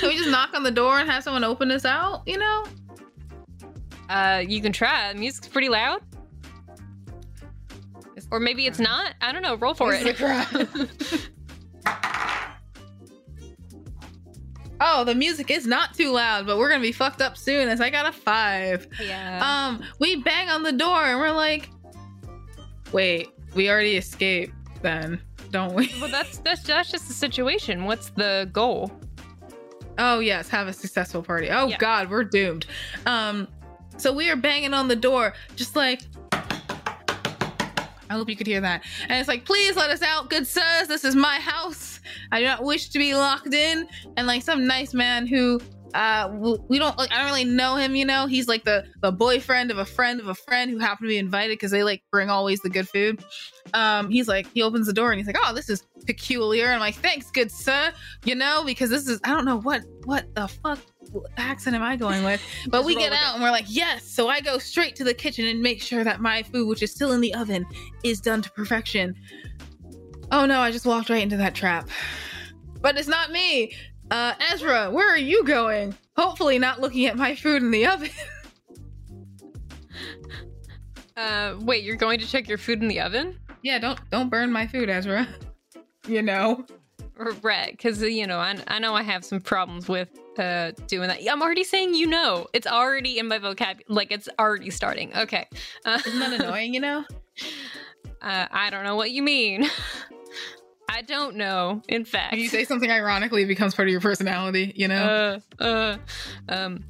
[0.00, 2.22] Can we just knock on the door and have someone open us out?
[2.26, 2.64] You know?
[4.08, 5.12] Uh, you can try.
[5.14, 6.00] Music's pretty loud.
[8.30, 9.14] Or maybe it's not.
[9.20, 9.56] I don't know.
[9.56, 11.28] Roll for It's it.
[14.82, 17.82] Oh, the music is not too loud, but we're gonna be fucked up soon as
[17.82, 18.86] I got a five.
[19.04, 19.40] yeah.
[19.68, 21.68] Um, we bang on the door and we're like,
[22.90, 25.92] wait, we already escaped then, don't we?
[26.00, 27.84] well, that's that's that's just the situation.
[27.84, 28.90] What's the goal?
[30.02, 31.48] Oh yes, have a successful party.
[31.50, 31.76] Oh Yeah.
[31.78, 32.64] god, we're doomed.
[33.06, 33.46] Um,
[33.98, 36.00] so we are banging on the door, just like
[36.32, 38.82] I hope you could hear that.
[39.08, 40.88] And it's like, please let us out, good sirs.
[40.88, 42.00] This is my house.
[42.32, 43.86] I do not wish to be locked in.
[44.16, 45.60] And like some nice man who
[45.94, 46.30] uh
[46.68, 48.26] we don't like I don't really know him, you know.
[48.26, 51.18] He's like the the boyfriend of a friend of a friend who happened to be
[51.18, 53.24] invited because they like bring always the good food.
[53.74, 56.66] Um, he's like, he opens the door and he's like, Oh, this is peculiar.
[56.66, 57.92] And I'm like, thanks, good sir.
[58.24, 60.78] You know, because this is I don't know what what the fuck
[61.36, 62.40] accent am I going with?
[62.68, 63.34] But we get out it.
[63.34, 64.04] and we're like, yes.
[64.04, 66.92] So I go straight to the kitchen and make sure that my food, which is
[66.92, 67.66] still in the oven,
[68.04, 69.14] is done to perfection.
[70.32, 71.88] Oh no, I just walked right into that trap.
[72.80, 73.74] But it's not me.
[74.10, 75.94] Uh, Ezra, where are you going?
[76.16, 78.10] Hopefully, not looking at my food in the oven.
[81.16, 83.38] Uh, wait, you're going to check your food in the oven?
[83.62, 85.28] yeah, don't don't burn my food, Ezra.
[86.08, 86.64] You know.
[87.42, 91.20] Right, because you know, I, I know I have some problems with uh doing that.
[91.30, 92.46] I'm already saying you know.
[92.54, 93.84] It's already in my vocabulary.
[93.88, 95.14] Like it's already starting.
[95.14, 95.46] Okay.
[95.84, 96.72] Uh, Isn't that annoying?
[96.72, 97.04] You know.
[98.22, 99.68] uh, I don't know what you mean.
[101.00, 101.80] I don't know.
[101.88, 104.74] In fact, When you say something ironically, it becomes part of your personality.
[104.76, 105.40] You know.
[105.58, 105.96] uh, uh,
[106.50, 106.84] um.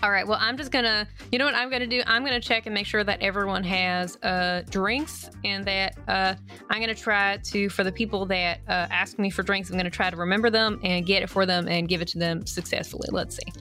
[0.00, 0.24] All right.
[0.24, 1.08] Well, I'm just gonna.
[1.32, 2.04] You know what I'm gonna do?
[2.06, 6.36] I'm gonna check and make sure that everyone has uh drinks, and that uh
[6.70, 9.90] I'm gonna try to for the people that uh, ask me for drinks, I'm gonna
[9.90, 13.08] try to remember them and get it for them and give it to them successfully.
[13.10, 13.52] Let's see.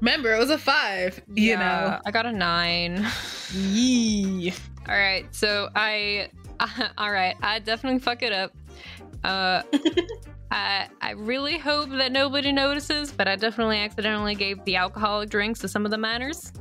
[0.00, 1.22] Remember, it was a five.
[1.34, 3.06] You Yeah, I got a nine.
[3.52, 4.52] Yee.
[4.88, 6.28] All right, so I,
[6.98, 8.52] all right, I definitely fuck it up.
[9.24, 9.62] Uh,
[10.50, 15.60] I I really hope that nobody notices, but I definitely accidentally gave the alcoholic drinks
[15.60, 16.52] to some of the minors.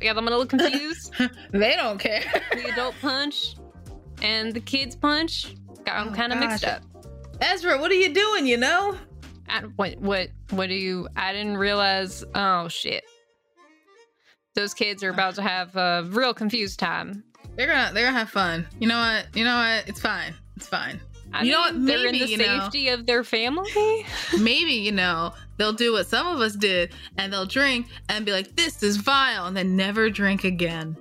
[0.00, 1.12] Yeah, I'm a little confused.
[1.52, 2.24] They don't care.
[2.52, 3.54] the adult punch
[4.22, 5.54] and the kids punch
[5.86, 6.82] got them Oh, kind of mixed up.
[7.40, 8.46] Ezra, what are you doing?
[8.46, 8.98] You know.
[9.48, 11.06] I, what what what do you?
[11.16, 12.24] I didn't realize.
[12.34, 13.04] Oh shit!
[14.54, 17.24] Those kids are about to have a real confused time.
[17.56, 18.66] They're gonna they're gonna have fun.
[18.78, 19.26] You know what?
[19.36, 19.88] You know what?
[19.88, 20.34] It's fine.
[20.56, 21.00] It's fine.
[21.32, 21.74] I You know what?
[21.74, 22.60] mean, they're in Maybe, the you know.
[22.60, 24.06] safety of their family.
[24.38, 28.30] Maybe, you know, they'll do what some of us did and they'll drink and be
[28.30, 30.96] like, this is vile, and then never drink again.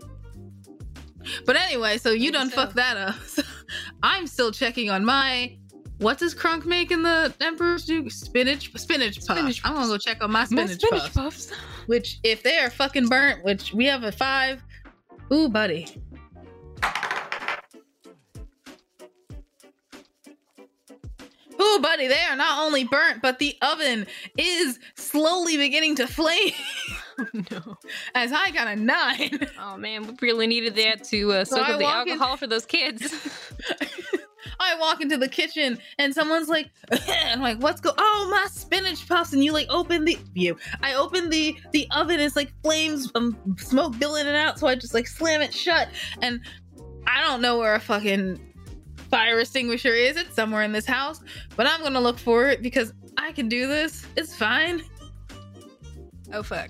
[1.45, 2.55] But anyway, so you Maybe done so.
[2.55, 3.15] fucked that up.
[3.27, 3.43] So
[4.03, 5.57] I'm still checking on my
[6.03, 8.11] what does Kronk make in the Emperor's Duke?
[8.11, 9.37] Spinach spinach puff.
[9.37, 11.13] Spinach I'm gonna go check on my My spinach, spinach puff.
[11.13, 11.51] puffs.
[11.87, 14.61] Which if they are fucking burnt, which we have a five.
[15.31, 15.87] Ooh, buddy.
[21.61, 26.53] Ooh, buddy, they are not only burnt, but the oven is slowly beginning to flame.
[27.51, 27.77] no.
[28.15, 29.47] As I got a nine.
[29.59, 32.37] Oh man, we really needed that to uh, soak I up the walk in- alcohol
[32.37, 33.13] for those kids.
[34.59, 36.69] I walk into the kitchen and someone's like,
[37.07, 37.91] I'm like, what's go?
[37.97, 39.33] Oh, my spinach puffs!
[39.33, 40.57] And you like open the you.
[40.81, 42.19] I open the the oven.
[42.19, 44.59] It's like flames, um, smoke billowing it out.
[44.59, 45.89] So I just like slam it shut.
[46.21, 46.41] And
[47.07, 48.39] I don't know where a fucking
[49.09, 50.17] fire extinguisher is.
[50.17, 51.21] It's somewhere in this house,
[51.55, 54.05] but I'm gonna look for it because I can do this.
[54.15, 54.83] It's fine.
[56.31, 56.69] oh fuck.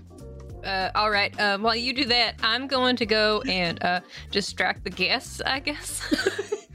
[0.63, 1.37] Uh, all right.
[1.41, 3.99] Um, while you do that, I'm going to go and uh,
[4.31, 5.41] distract the guests.
[5.45, 6.65] I guess.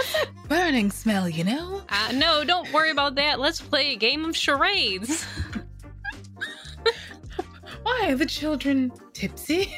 [0.00, 1.28] What's that burning smell?
[1.28, 1.82] You know?
[1.90, 3.38] uh, no, don't worry about that.
[3.38, 5.24] Let's play a game of charades.
[7.82, 9.74] Why are the children tipsy?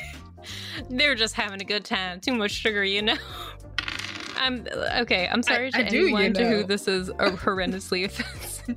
[0.89, 2.20] They're just having a good time.
[2.20, 3.16] Too much sugar, you know.
[4.37, 4.64] I'm
[4.99, 5.27] okay.
[5.27, 8.77] I'm sorry I to do, you anyone to who this is uh, horrendously offensive.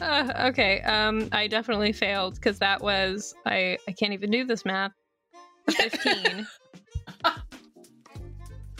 [0.00, 3.76] Uh, okay, um, I definitely failed because that was I.
[3.86, 4.92] I can't even do this math.
[5.68, 6.46] Fifteen.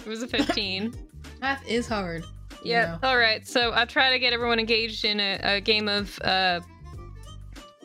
[0.05, 0.95] It was a fifteen.
[1.41, 2.25] Math is hard.
[2.65, 2.99] Yeah.
[3.03, 3.47] All right.
[3.47, 6.61] So I'll try to get everyone engaged in a, a game of uh,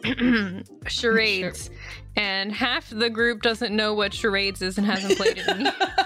[0.87, 1.69] charades,
[2.15, 5.73] and half the group doesn't know what charades is and hasn't played it.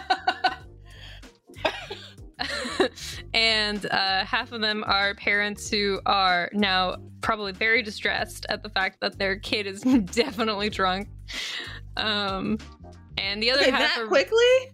[3.34, 8.70] And uh, half of them are parents who are now probably very distressed at the
[8.70, 9.82] fact that their kid is
[10.12, 11.08] definitely drunk.
[11.96, 12.58] Um,
[13.18, 14.72] and the other Okay, half that are quickly?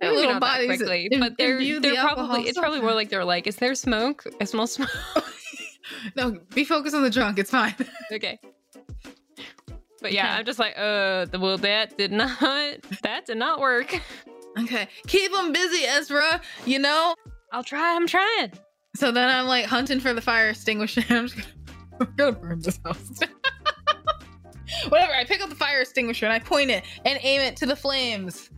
[0.00, 3.08] Maybe little not bodies quickly, im- but they're they're alcohol probably it's probably more like
[3.10, 4.24] they're like, is there smoke?
[4.40, 4.90] I smell smoke.
[6.14, 7.38] No, be focused on the drunk.
[7.38, 7.74] It's fine.
[8.12, 8.38] okay.
[10.00, 10.34] But yeah, Okay.
[10.38, 12.38] I'm just like, uh, the- well, that did not,
[13.02, 13.98] that did not work.
[14.58, 16.40] okay, keep them busy, Ezra.
[16.64, 17.14] You know.
[17.52, 17.96] I'll try.
[17.96, 18.52] I'm trying.
[18.94, 21.02] So then I'm like hunting for the fire extinguisher.
[21.10, 21.48] I'm just gonna,
[22.00, 23.20] I'm gonna burn this house.
[24.88, 25.12] Whatever.
[25.14, 27.76] I pick up the fire extinguisher and I point it and aim it to the
[27.76, 28.50] flames.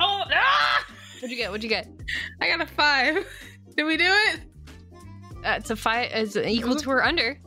[0.00, 0.86] Oh, ah!
[1.14, 1.50] What'd you get?
[1.50, 1.88] What'd you get?
[2.40, 3.26] I got a five.
[3.76, 4.40] Did we do it?
[5.44, 6.12] Uh, it's a five.
[6.12, 7.38] Is equal to or under?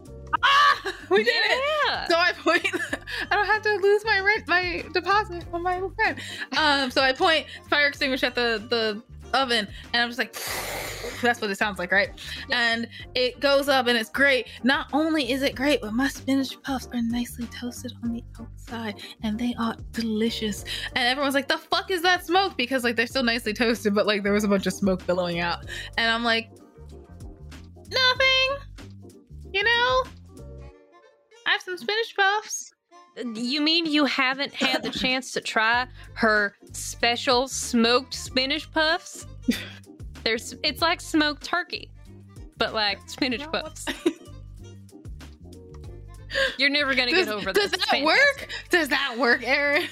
[0.43, 0.93] Ah!
[1.09, 1.63] We did it.
[1.87, 2.07] Yeah.
[2.07, 2.65] So I point.
[3.31, 6.19] I don't have to lose my rent, my deposit on my rent.
[6.57, 6.91] Um.
[6.91, 9.01] So I point fire extinguisher at the the
[9.33, 10.33] oven, and I'm just like,
[11.21, 12.09] that's what it sounds like, right?
[12.51, 14.47] And it goes up, and it's great.
[14.63, 19.01] Not only is it great, but my spinach puffs are nicely toasted on the outside,
[19.23, 20.63] and they are delicious.
[20.95, 22.57] And everyone's like, the fuck is that smoke?
[22.57, 25.39] Because like they're still nicely toasted, but like there was a bunch of smoke billowing
[25.39, 25.65] out,
[25.97, 26.49] and I'm like,
[27.89, 28.57] nothing.
[29.53, 30.03] You know.
[31.45, 32.73] I have some spinach puffs.
[33.25, 39.25] You mean you haven't had the chance to try her special smoked spinach puffs?
[40.23, 41.89] There's, it's like smoked turkey,
[42.57, 43.47] but like spinach No.
[43.47, 43.85] puffs.
[46.57, 47.71] You're never gonna Does, get over this.
[47.71, 48.49] does that work?
[48.69, 49.87] Does that work, Erin?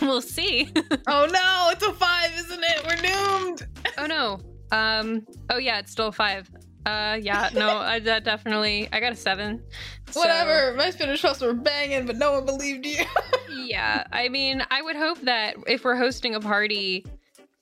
[0.00, 0.72] We'll see.
[1.06, 2.84] oh no, it's a five, isn't it?
[2.86, 3.66] We're doomed.
[3.98, 4.40] oh no.
[4.76, 5.26] Um.
[5.50, 6.50] Oh yeah, it's still a five.
[6.84, 7.18] Uh.
[7.20, 7.50] Yeah.
[7.54, 7.78] No.
[7.78, 8.88] I that definitely.
[8.92, 9.62] I got a seven.
[10.10, 10.74] So, Whatever.
[10.76, 13.04] My spinach puffs were banging, but no one believed you.
[13.64, 14.04] yeah.
[14.12, 17.06] I mean, I would hope that if we're hosting a party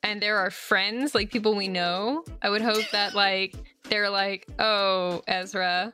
[0.02, 3.54] and there are friends, like people we know, I would hope that like
[3.88, 5.92] they're like, "Oh, Ezra,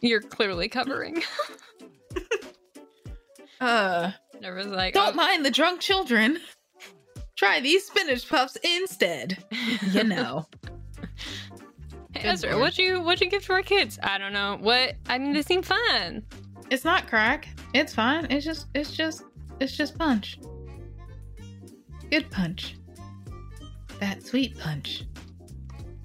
[0.00, 1.22] you're clearly covering."
[3.60, 4.12] uh,
[4.42, 6.38] everyone's like, don't "Oh." mind the drunk children.
[7.36, 9.38] Try these spinach puffs instead.
[9.90, 10.46] You know.
[12.24, 12.62] Ezra, lord.
[12.62, 13.98] what you what you give to our kids?
[14.02, 14.58] I don't know.
[14.60, 16.24] What I mean, they seem fun.
[16.70, 17.48] it's not crack.
[17.74, 18.26] It's fine.
[18.30, 19.24] It's just it's just
[19.60, 20.38] it's just punch.
[22.10, 22.76] Good punch.
[24.00, 25.04] That sweet punch.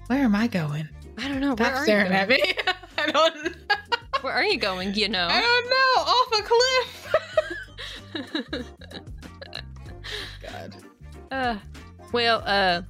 [0.06, 0.88] Where am I going?
[1.18, 1.54] I don't know.
[1.54, 2.54] Where Stop are staring you at me.
[2.98, 3.56] I don't
[4.22, 4.94] Where are you going?
[4.94, 5.28] You know.
[5.30, 6.02] I don't know.
[6.02, 7.08] Off a cliff.
[10.42, 10.76] God.
[11.30, 11.58] Uh,
[12.12, 12.82] well, uh,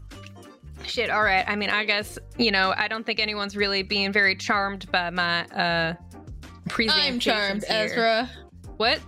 [0.89, 1.11] shit.
[1.11, 1.45] All right.
[1.49, 2.73] I mean, I guess you know.
[2.77, 5.95] I don't think anyone's really being very charmed by my uh
[6.69, 7.13] presentation.
[7.15, 8.31] I'm charmed, Ezra.
[8.77, 9.01] What?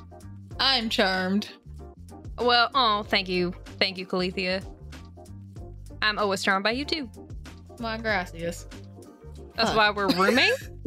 [0.58, 1.48] I'm charmed.
[2.38, 4.64] Well, oh, thank you, thank you, Calethea.
[6.02, 7.08] I'm always charmed by you too.
[7.78, 8.66] My gracias.
[9.56, 9.76] That's Huh.
[9.76, 10.52] why we're rooming.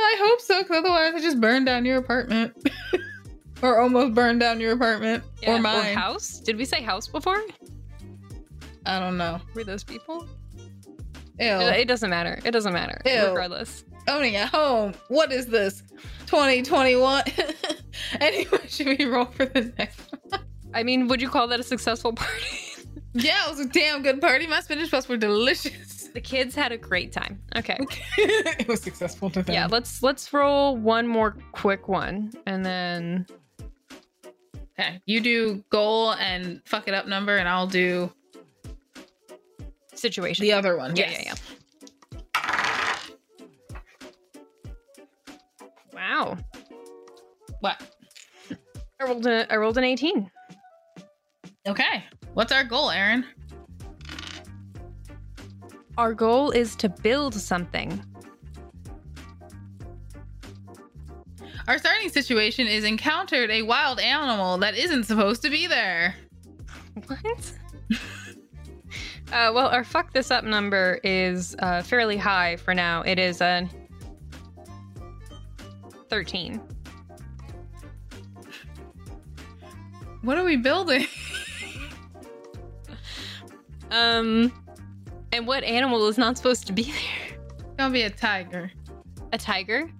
[0.00, 2.54] I hope so, because otherwise I just burned down your apartment.
[3.62, 5.24] or almost burned down your apartment.
[5.42, 5.94] Yeah, or mine.
[5.94, 6.40] house.
[6.40, 7.42] Did we say house before?
[8.86, 9.40] I don't know.
[9.54, 10.26] Were those people?
[11.38, 11.46] Ew.
[11.46, 12.40] It doesn't matter.
[12.44, 13.00] It doesn't matter.
[13.04, 13.28] Ew.
[13.28, 13.84] Regardless.
[14.08, 14.94] owning a home.
[15.08, 15.82] What is this?
[16.26, 17.24] 2021.
[18.20, 20.40] anyway, should we roll for the next one?
[20.74, 22.34] I mean, would you call that a successful party?
[23.14, 24.46] Yeah, it was a damn good party.
[24.46, 26.08] My spinach puffs were delicious.
[26.14, 27.40] the kids had a great time.
[27.56, 27.76] Okay.
[28.18, 29.54] it was successful to them.
[29.54, 33.26] Yeah, let's let's roll one more quick one and then
[34.78, 38.12] Okay, you do goal and fuck it up number, and I'll do
[39.94, 40.42] situation.
[40.42, 40.94] the other one.
[40.94, 41.24] Yeah, Yes.
[41.24, 41.34] yeah,
[45.92, 46.36] Wow.
[47.60, 47.82] What?
[49.00, 50.30] I rolled a I rolled an 18.
[51.66, 52.04] Okay.
[52.34, 53.24] What's our goal, Erin?
[55.96, 58.00] Our goal is to build something.
[61.68, 66.14] Our starting situation is encountered a wild animal that isn't supposed to be there.
[67.06, 67.52] What?
[69.32, 73.02] uh, well, our fuck this up number is uh, fairly high for now.
[73.02, 73.68] It is a
[76.08, 76.58] 13.
[80.22, 81.06] What are we building?
[83.90, 84.52] Um,
[85.32, 87.38] and what animal is not supposed to be there?
[87.58, 88.70] It's gonna be a tiger.
[89.32, 89.90] A tiger?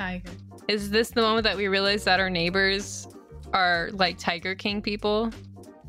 [0.00, 0.30] Tiger.
[0.66, 3.06] Is this the moment that we realize that our neighbors
[3.52, 5.30] are like Tiger King people?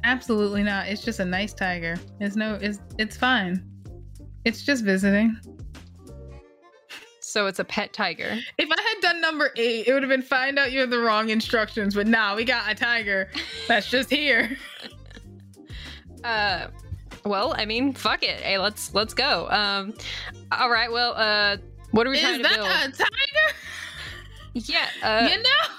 [0.03, 0.89] Absolutely not.
[0.89, 1.97] It's just a nice tiger.
[2.19, 2.55] It's no.
[2.55, 3.63] It's it's fine.
[4.43, 5.37] It's just visiting.
[7.21, 8.37] So it's a pet tiger.
[8.57, 10.99] If I had done number eight, it would have been find out you have the
[10.99, 11.95] wrong instructions.
[11.95, 13.29] But now we got a tiger
[13.67, 14.57] that's just here.
[16.23, 16.67] Uh,
[17.25, 18.41] well, I mean, fuck it.
[18.41, 19.49] Hey, let's let's go.
[19.49, 19.95] Um,
[20.51, 20.91] all right.
[20.91, 21.57] Well, uh,
[21.89, 22.67] what are we Is trying to that build?
[22.67, 23.55] a tiger?
[24.53, 24.87] Yeah.
[25.03, 25.75] Uh, you know?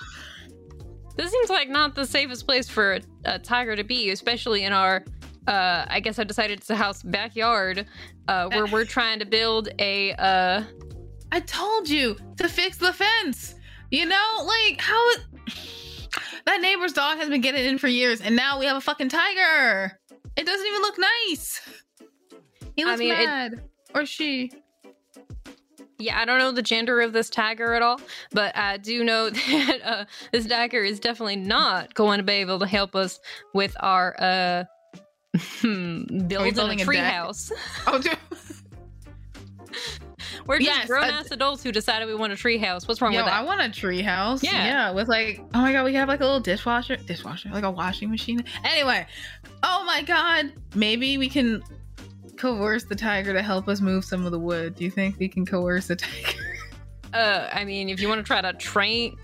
[1.16, 4.72] This seems like not the safest place for a, a tiger to be, especially in
[4.72, 5.04] our.
[5.46, 7.86] Uh, I guess I decided it's a house backyard,
[8.28, 10.12] uh, where we're trying to build a.
[10.14, 10.62] Uh,
[11.30, 13.54] I told you to fix the fence.
[13.90, 15.20] You know, like how it,
[16.46, 19.10] that neighbor's dog has been getting in for years, and now we have a fucking
[19.10, 19.98] tiger.
[20.36, 20.98] It doesn't even look
[21.28, 21.60] nice.
[22.74, 23.62] He I looks mean, it- mad,
[23.94, 24.50] or she.
[26.02, 28.00] Yeah, I don't know the gender of this tiger at all,
[28.32, 32.58] but I do know that uh, this tiger is definitely not going to be able
[32.58, 33.20] to help us
[33.54, 34.64] with our uh,
[35.62, 37.52] building, building a a tree house.
[37.86, 38.16] Oh, dude.
[40.46, 42.88] We're just Yes, grown ass adults who decided we want a tree house.
[42.88, 43.34] What's wrong Yo, with that?
[43.34, 44.42] I want a tree house.
[44.42, 44.64] Yeah.
[44.64, 47.70] Yeah, with like, oh my god, we have like a little dishwasher, dishwasher, like a
[47.70, 48.44] washing machine.
[48.64, 49.06] Anyway,
[49.62, 51.62] oh my god, maybe we can
[52.42, 54.74] coerce the tiger to help us move some of the wood.
[54.74, 56.38] Do you think we can coerce the tiger?
[57.14, 59.18] Uh, I mean, if you want to try to train,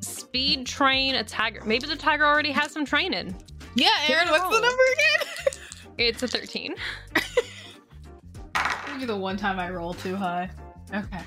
[0.00, 3.32] speed train a tiger, maybe the tiger already has some training.
[3.76, 5.62] Yeah, Erin, what's the number again?
[5.98, 6.74] It's a 13.
[8.88, 10.50] Maybe the one time I roll too high.
[10.92, 11.20] Okay.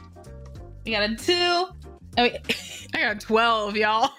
[0.86, 1.68] We got a two.
[2.18, 2.38] I, mean,
[2.94, 4.10] I got 12, y'all.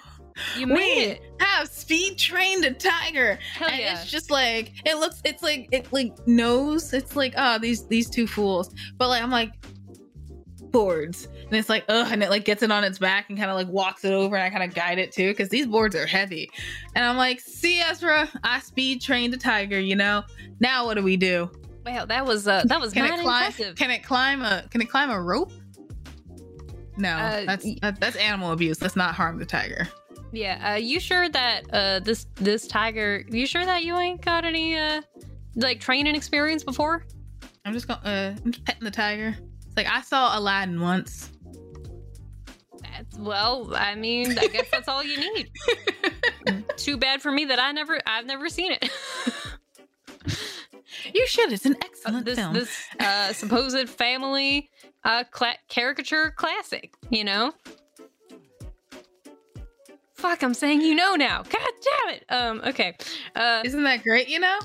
[0.57, 1.21] You made we it.
[1.39, 3.39] have speed trained a tiger.
[3.55, 4.01] Hell and yeah.
[4.01, 8.09] it's just like it looks it's like it like knows it's like oh these these
[8.09, 9.51] two fools but like i'm like
[10.71, 13.51] boards and it's like ugh and it like gets it on its back and kind
[13.51, 15.95] of like walks it over and i kind of guide it too because these boards
[15.95, 16.49] are heavy
[16.95, 20.23] and i'm like see ezra i speed trained a tiger you know
[20.59, 21.49] now what do we do
[21.85, 23.75] Wow, that was uh, that was can it climb impressive.
[23.75, 25.51] can it climb a can it climb a rope
[26.97, 29.87] no Uh, that's that, that's animal abuse let's not harm the tiger
[30.33, 33.23] Yeah, uh, you sure that uh this this tiger?
[33.29, 35.01] You sure that you ain't got any uh
[35.55, 37.05] like training experience before?
[37.65, 41.29] i'm just gonna uh i'm just petting the tiger it's like i saw aladdin once
[42.81, 45.49] That's, well, I mean, I guess that's all you need.
[46.77, 48.89] Too bad for me that I never I've never seen it.
[51.13, 51.51] You should.
[51.51, 52.53] It's an Uh, excellent this film.
[52.53, 52.69] this
[52.99, 54.69] uh supposed family
[55.03, 57.51] uh cla- caricature classic, you know?
[60.23, 61.43] Fuck, I'm saying you know now.
[61.49, 62.23] God damn it.
[62.29, 62.95] Um okay.
[63.35, 64.29] Uh Isn't that great?
[64.29, 64.57] You know.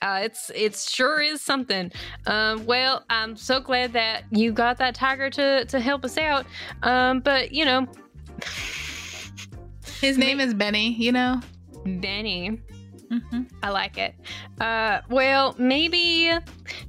[0.00, 1.92] Uh, it's it sure is something.
[2.26, 6.46] Um, well, I'm so glad that you got that tiger to to help us out.
[6.82, 7.86] Um, but you know,
[10.00, 10.94] His name is Benny.
[10.94, 11.40] You know.
[11.84, 12.60] Benny,
[13.10, 13.42] Mm-hmm.
[13.62, 14.14] I like it.
[14.58, 16.30] Uh, well, maybe.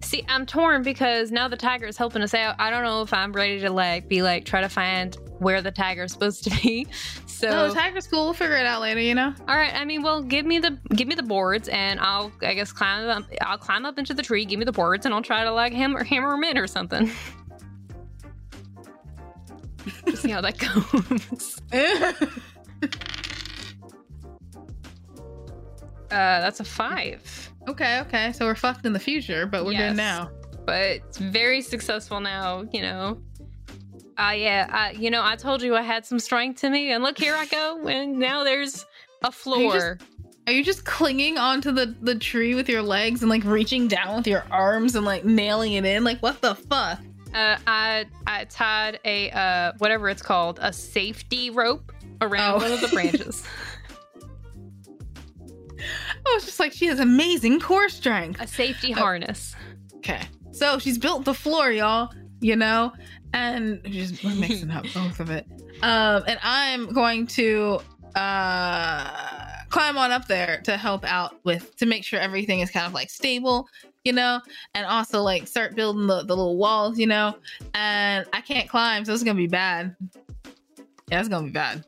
[0.01, 2.55] See, I'm torn because now the tiger is helping us out.
[2.59, 5.71] I don't know if I'm ready to like be like try to find where the
[5.71, 6.87] tiger is supposed to be.
[7.27, 8.23] So, Oh, tiger's cool.
[8.25, 9.01] We'll figure it out later.
[9.01, 9.33] You know.
[9.47, 9.73] all right.
[9.73, 13.07] I mean, well, give me the give me the boards, and I'll I guess climb
[13.09, 13.23] up.
[13.41, 14.45] I'll climb up into the tree.
[14.45, 17.11] Give me the boards, and I'll try to like hammer hammer them in or something.
[20.15, 21.61] See how that goes.
[26.11, 27.99] Uh, that's a five, okay.
[28.01, 28.31] Okay.
[28.31, 29.91] So we're fucked in the future, but we're Yes.
[29.91, 30.29] good now.
[30.65, 32.63] but it's very successful now.
[32.71, 33.21] You know,
[34.17, 37.03] uh, yeah, uh, you know, I told you I had some strength to me, and
[37.03, 38.85] look, here I go, and now there's
[39.23, 39.99] a floor.
[40.47, 44.15] Are you just clinging onto the the tree with your legs and like reaching down
[44.17, 46.03] with your arms and like nailing it in?
[46.03, 46.99] Like what the fuck?
[47.33, 51.91] Uh, I I tied a uh whatever it's called a safety rope
[52.21, 52.57] around Oh.
[52.59, 53.43] one of the branches.
[56.27, 58.41] I was just like, she has amazing core strength.
[58.41, 59.55] a safety Uh, harness.
[59.97, 60.21] Okay.
[60.51, 62.93] So she's built the floor, y'all, you know?
[63.35, 65.45] And just we're mixing up both of it.
[65.81, 67.81] Um, and I'm going to
[68.15, 72.85] uh climb on up there to help out with to make sure everything is kind
[72.85, 73.67] of like stable,
[74.05, 74.39] you know,
[74.73, 77.35] and also like start building the, the little walls, you know.
[77.73, 79.97] And I can't climb, so it's gonna be bad.
[81.11, 81.83] Yeah, it's gonna be bad.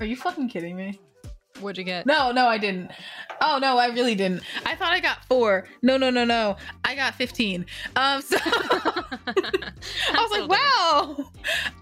[0.00, 0.98] Are you fucking kidding me?
[1.60, 2.06] What'd you get?
[2.06, 2.92] No, no, I didn't.
[3.40, 4.42] Oh no, I really didn't.
[4.66, 5.66] I thought I got four.
[5.82, 6.56] No, no, no, no.
[6.84, 7.66] I got fifteen.
[7.96, 9.72] Um, so I
[10.14, 11.30] was like, wow.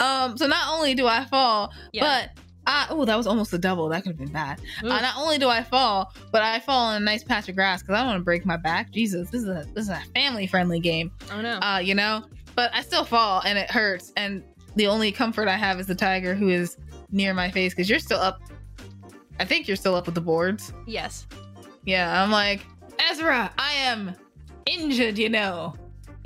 [0.00, 2.30] Um, so not only do I fall, but
[2.66, 3.88] I oh that was almost a double.
[3.88, 4.60] That could have been bad.
[4.82, 7.82] Uh, not only do I fall, but I fall in a nice patch of grass
[7.82, 8.90] because I don't want to break my back.
[8.92, 11.10] Jesus, this is a this is a family friendly game.
[11.32, 11.58] oh no.
[11.58, 14.12] Uh, you know, but I still fall and it hurts.
[14.16, 14.42] And
[14.74, 16.76] the only comfort I have is the tiger who is
[17.10, 18.40] near my face because you're still up.
[19.38, 20.72] I think you're still up with the boards.
[20.86, 21.26] yes.
[21.86, 22.66] Yeah, I'm like,
[23.10, 24.14] Ezra, I am
[24.66, 25.74] injured, you know.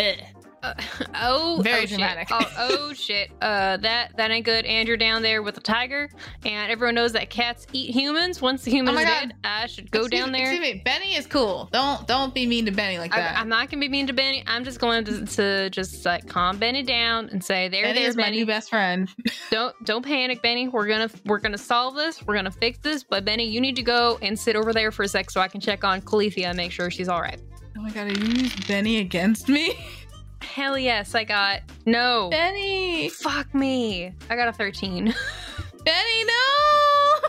[0.01, 0.17] Ugh.
[0.63, 0.75] Uh,
[1.15, 1.89] oh, Very oh, shit.
[1.91, 2.29] dramatic.
[2.31, 3.31] Oh, oh shit.
[3.41, 4.65] Uh, that that ain't good.
[4.67, 6.11] And you're down there with the tiger,
[6.45, 8.43] and everyone knows that cats eat humans.
[8.43, 9.29] Once the humans Oh my are God.
[9.29, 10.53] dead, I should go Excuse down me, there.
[10.53, 11.69] Excuse me, Benny is cool.
[11.73, 13.39] Don't don't be mean to Benny like I, that.
[13.39, 14.45] I'm not gonna be mean to Benny.
[14.47, 18.09] I'm just going to, to just like calm Benny down and say, "There, Benny there,
[18.09, 18.39] is my Benny.
[18.39, 19.09] new best friend.
[19.51, 20.69] Don't don't panic, Benny.
[20.69, 22.25] We're gonna we're gonna solve this.
[22.27, 23.03] We're gonna fix this.
[23.03, 25.49] But Benny, you need to go and sit over there for a sec so I
[25.49, 27.41] can check on Calethea and make sure she's all right.
[27.77, 29.75] Oh my god, are you use Benny against me?
[30.43, 32.29] Hell yes, I got no.
[32.31, 33.09] Benny!
[33.09, 34.13] Fuck me.
[34.29, 35.15] I got a 13.
[35.85, 37.29] Benny, no!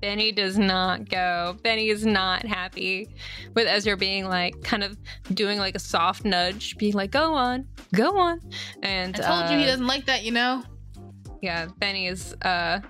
[0.00, 1.56] Benny does not go.
[1.62, 3.08] Benny is not happy
[3.54, 4.96] with Ezra being like, kind of
[5.34, 8.40] doing like a soft nudge, being like, "Go on, go on."
[8.82, 10.62] And I told you he uh, doesn't like that, you know?
[11.42, 12.80] Yeah, Benny is uh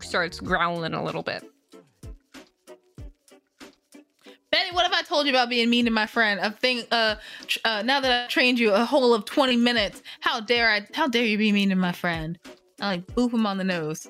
[0.00, 1.44] starts growling a little bit.
[4.50, 6.40] Benny, what have I told you about being mean to my friend?
[6.40, 7.16] A thing, uh,
[7.64, 11.06] uh, now that I've trained you a whole of 20 minutes, how dare I, how
[11.06, 12.36] dare you be mean to my friend?
[12.80, 14.08] I like boop him on the nose.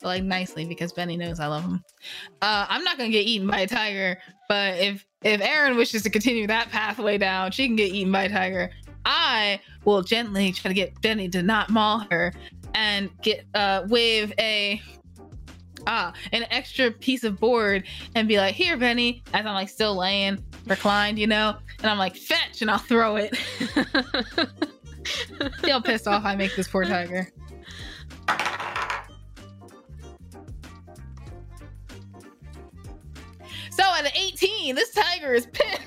[0.00, 1.84] But like nicely because Benny knows I love him.
[2.40, 4.18] Uh, I'm not gonna get eaten by a tiger,
[4.48, 8.24] but if, if Erin wishes to continue that pathway down, she can get eaten by
[8.24, 8.70] a tiger.
[9.04, 12.32] I will gently try to get Benny to not maul her
[12.74, 14.80] and get, uh, wave a,
[15.86, 19.96] ah, an extra piece of board and be like, here, Benny, as I'm like still
[19.96, 23.36] laying, reclined, you know, and I'm like, fetch, and I'll throw it.
[25.60, 27.28] Feel pissed off I make this poor tiger.
[33.70, 35.82] So at 18, this tiger is pissed.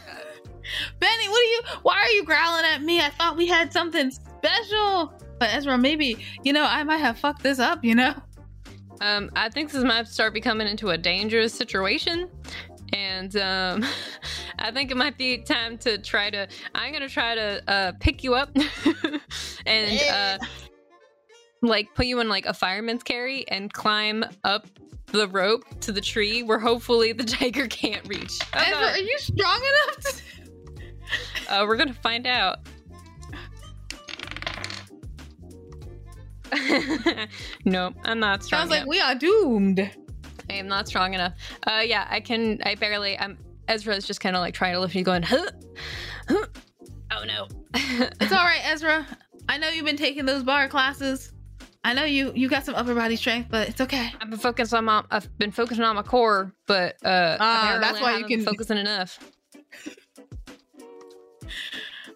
[1.00, 1.62] Benny, what are you?
[1.84, 3.00] Why are you growling at me?
[3.00, 5.14] I thought we had something special.
[5.40, 7.84] But Ezra, maybe you know I might have fucked this up.
[7.84, 8.14] You know.
[9.02, 12.30] Um, I think this might start becoming into a dangerous situation.
[12.94, 13.86] And um,
[14.60, 16.48] I think it might be time to try to.
[16.74, 18.50] I'm gonna try to uh, pick you up
[19.66, 20.46] and uh,
[21.62, 24.68] like put you in like a fireman's carry and climb up
[25.08, 28.40] the rope to the tree where hopefully the tiger can't reach.
[28.54, 30.22] Ezra, are you strong enough?
[31.48, 31.54] To...
[31.54, 32.60] Uh, we're gonna find out.
[37.66, 38.62] no, I'm not strong.
[38.62, 39.80] Sounds like we are doomed.
[40.50, 41.34] I am not strong enough.
[41.66, 42.62] Uh, yeah, I can.
[42.64, 43.18] I barely.
[43.20, 43.38] I'm.
[43.68, 45.46] Ezra is just kind of like trying to lift me, going, huh,
[46.30, 46.46] huh.
[47.12, 47.48] oh no.
[48.22, 49.06] It's all right, Ezra.
[49.50, 51.34] I know you've been taking those bar classes.
[51.84, 54.12] I know you you got some upper body strength, but it's okay.
[54.20, 55.04] I've been focused on my.
[55.12, 59.20] I've been focusing on my core, but uh, apparently that's why you can- focusing enough.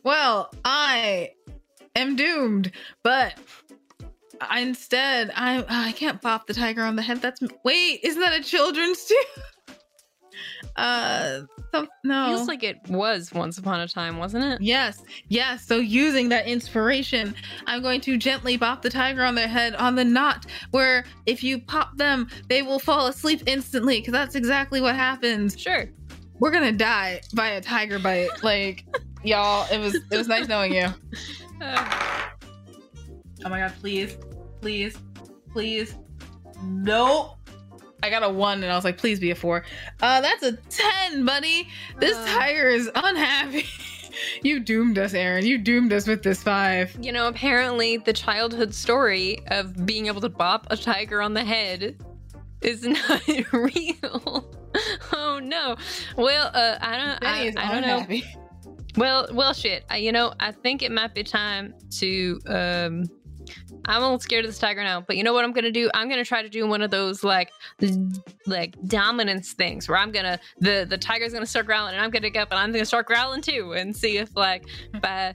[0.03, 1.31] Well, I
[1.95, 2.71] am doomed,
[3.03, 3.35] but
[4.49, 7.21] I, instead I I can't pop the tiger on the head.
[7.21, 9.23] That's wait, isn't that a children's too?
[10.77, 11.41] Uh,
[12.03, 12.27] no.
[12.27, 14.61] Feels like it was once upon a time, wasn't it?
[14.61, 15.67] Yes, yes.
[15.67, 17.35] So using that inspiration,
[17.67, 21.43] I'm going to gently pop the tiger on their head on the knot where if
[21.43, 25.59] you pop them, they will fall asleep instantly because that's exactly what happens.
[25.59, 25.85] Sure.
[26.39, 28.29] We're gonna die by a tiger bite.
[28.43, 28.85] Like,
[29.23, 30.87] y'all, it was it was nice knowing you.
[31.61, 32.29] Uh,
[33.43, 34.17] Oh my god, please,
[34.61, 34.97] please,
[35.51, 35.95] please.
[36.63, 37.37] Nope.
[38.03, 39.63] I got a one and I was like, please be a four.
[40.01, 41.67] Uh that's a ten, buddy.
[41.99, 42.25] This Uh.
[42.27, 43.65] tiger is unhappy.
[44.43, 45.45] you doomed us, Erin.
[45.45, 46.95] You doomed us with this five.
[47.01, 51.43] You know, apparently the childhood story of being able to bop a tiger on the
[51.43, 51.95] head
[52.61, 54.45] is not real.
[55.13, 55.75] oh no.
[56.17, 57.23] Well, uh, I don't.
[57.23, 58.21] I, I, don't know.
[58.97, 59.83] Well, well, shit.
[59.89, 62.39] I, you know, I think it might be time to.
[62.47, 63.03] um
[63.85, 65.89] I'm a little scared of this tiger now, but you know what I'm gonna do?
[65.93, 67.51] I'm gonna try to do one of those like,
[68.45, 72.29] like dominance things where I'm gonna the the tiger's gonna start growling and I'm gonna
[72.29, 74.65] get up and I'm gonna start growling too and see if like
[75.01, 75.33] by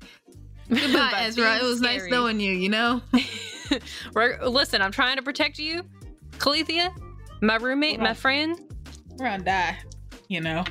[0.68, 1.56] Goodbye, Ezra.
[1.56, 1.98] It was scary.
[1.98, 2.52] nice knowing you.
[2.52, 3.02] You know.
[4.14, 5.82] listen, I'm trying to protect you,
[6.38, 6.90] Calethea,
[7.42, 8.58] my roommate, my friend.
[9.16, 9.78] We're gonna die.
[10.28, 10.64] You know.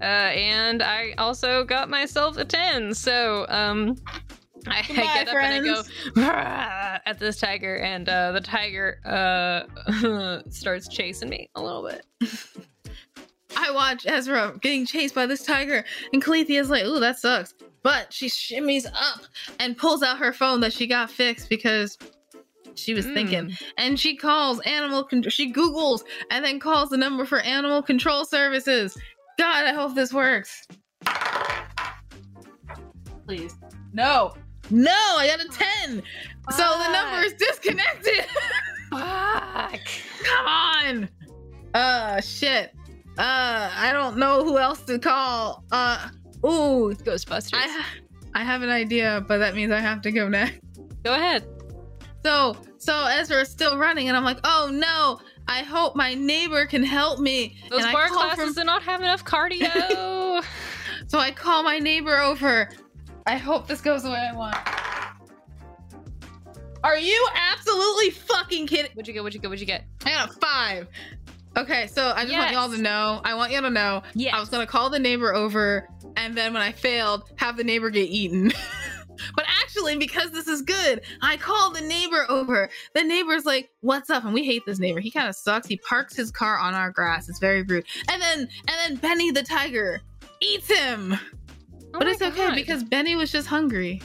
[0.00, 2.92] Uh, and I also got myself a 10.
[2.92, 3.96] So, um,
[4.68, 5.90] I, Goodbye, I get up friends.
[6.16, 11.62] and I go at this tiger, and uh, the tiger uh, starts chasing me a
[11.62, 12.04] little bit.
[13.56, 18.12] I watch Ezra getting chased by this tiger, and Calethea's like, "Ooh, that sucks." But
[18.12, 19.22] she shimmies up
[19.60, 21.96] and pulls out her phone that she got fixed because
[22.74, 23.14] she was mm.
[23.14, 25.30] thinking, and she calls animal control.
[25.30, 28.96] She Google's and then calls the number for animal control services.
[29.38, 30.66] God, I hope this works.
[33.26, 33.54] Please,
[33.92, 34.34] no.
[34.70, 36.02] No, I got a 10.
[36.44, 36.54] Fuck.
[36.54, 38.26] So the number is disconnected.
[38.90, 39.80] Fuck.
[40.24, 41.08] Come on.
[41.74, 42.72] Uh shit.
[43.18, 45.64] Uh I don't know who else to call.
[45.70, 46.08] Uh
[46.44, 47.50] ooh, Ghostbusters.
[47.54, 47.84] I,
[48.34, 50.60] I have an idea, but that means I have to go next.
[51.04, 51.46] Go ahead.
[52.24, 55.20] So so Ezra's still running and I'm like, "Oh no.
[55.48, 58.54] I hope my neighbor can help me." Those and bar classes from...
[58.54, 60.44] do not have enough cardio.
[61.06, 62.68] so I call my neighbor over
[63.26, 64.56] I hope this goes the way I want.
[66.84, 68.92] Are you absolutely fucking kidding?
[68.94, 69.24] What'd you get?
[69.24, 69.48] What'd you get?
[69.48, 69.84] What'd you get?
[70.04, 70.88] I got a five.
[71.56, 72.40] Okay, so I just yes.
[72.40, 73.20] want y'all to know.
[73.24, 74.02] I want y'all to know.
[74.14, 74.34] Yes.
[74.34, 77.90] I was gonna call the neighbor over, and then when I failed, have the neighbor
[77.90, 78.52] get eaten.
[79.34, 82.68] but actually, because this is good, I call the neighbor over.
[82.94, 85.00] The neighbor's like, "What's up?" And we hate this neighbor.
[85.00, 85.66] He kind of sucks.
[85.66, 87.28] He parks his car on our grass.
[87.28, 87.86] It's very rude.
[88.08, 90.02] And then, and then Benny the tiger
[90.40, 91.18] eats him.
[91.96, 94.02] Oh but it's okay because Benny was just hungry.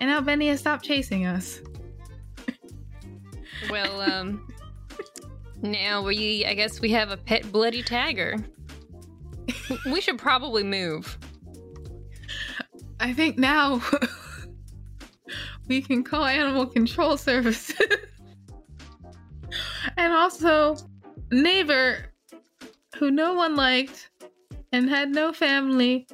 [0.00, 1.60] And now Benny has stopped chasing us.
[3.70, 4.46] well, um
[5.62, 8.36] now we I guess we have a pet bloody tiger.
[9.86, 11.18] we should probably move.
[13.00, 13.82] I think now
[15.68, 17.76] we can call animal control services.
[19.96, 20.76] and also
[21.32, 22.12] neighbor
[22.96, 24.10] who no one liked
[24.70, 26.06] and had no family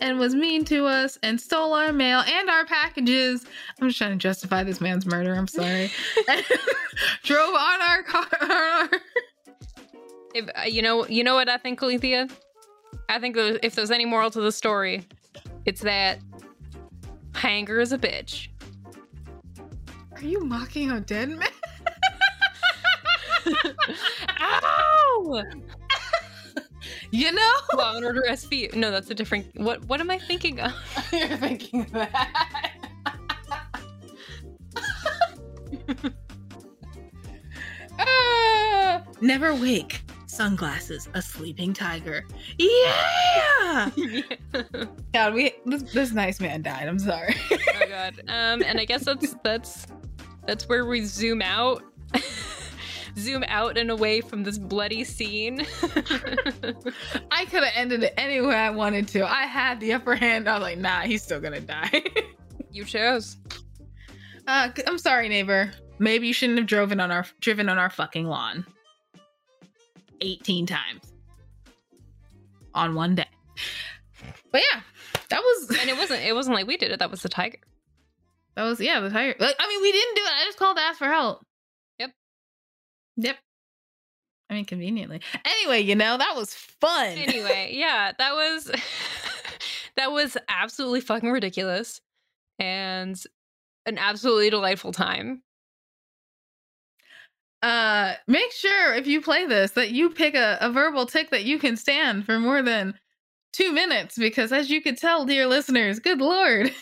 [0.00, 3.44] and was mean to us and stole our mail and our packages.
[3.80, 5.34] I'm just trying to justify this man's murder.
[5.34, 5.90] I'm sorry.
[7.22, 8.26] drove on our car.
[8.40, 8.90] our...
[10.34, 12.30] If uh, you know, you know what I think, Calethea.
[13.08, 15.04] I think if there's any moral to the story,
[15.64, 16.20] it's that
[17.34, 18.48] Hanger is a bitch.
[20.12, 21.48] Are you mocking a dead man?
[24.40, 25.42] Ow!
[27.10, 27.52] You know?
[27.76, 28.74] Law and Order SV.
[28.74, 29.46] No, that's a different.
[29.60, 30.72] What What am I thinking of?
[31.12, 32.72] You're thinking that.
[37.98, 40.02] uh, never wake.
[40.26, 42.24] Sunglasses, a sleeping tiger.
[42.56, 43.90] Yeah!
[45.12, 46.88] God, we this, this nice man died.
[46.88, 47.34] I'm sorry.
[47.50, 48.14] oh God.
[48.28, 49.86] Um, and I guess that's that's
[50.46, 51.82] that's where we zoom out
[53.18, 55.66] zoom out and away from this bloody scene.
[57.30, 59.30] I could have ended it any way I wanted to.
[59.30, 60.48] I had the upper hand.
[60.48, 62.02] I was like, nah, he's still gonna die.
[62.70, 63.36] you chose.
[64.46, 65.72] Uh, I'm sorry, neighbor.
[65.98, 68.66] Maybe you shouldn't have driven on our driven on our fucking lawn.
[70.22, 71.12] 18 times
[72.74, 73.28] on one day.
[74.52, 74.80] But yeah,
[75.28, 77.58] that was And it wasn't it wasn't like we did it, that was the tiger.
[78.56, 79.36] That was yeah, the tiger.
[79.38, 80.32] Like, I mean, we didn't do it.
[80.32, 81.44] I just called to ask for help.
[83.20, 83.36] Yep.
[84.48, 85.20] I mean, conveniently.
[85.44, 87.10] Anyway, you know, that was fun.
[87.10, 88.70] Anyway, yeah, that was
[89.96, 92.00] that was absolutely fucking ridiculous
[92.58, 93.22] and
[93.86, 95.42] an absolutely delightful time.
[97.62, 101.44] Uh, make sure if you play this that you pick a, a verbal tick that
[101.44, 102.94] you can stand for more than
[103.52, 106.72] two minutes, because as you could tell, dear listeners, good lord.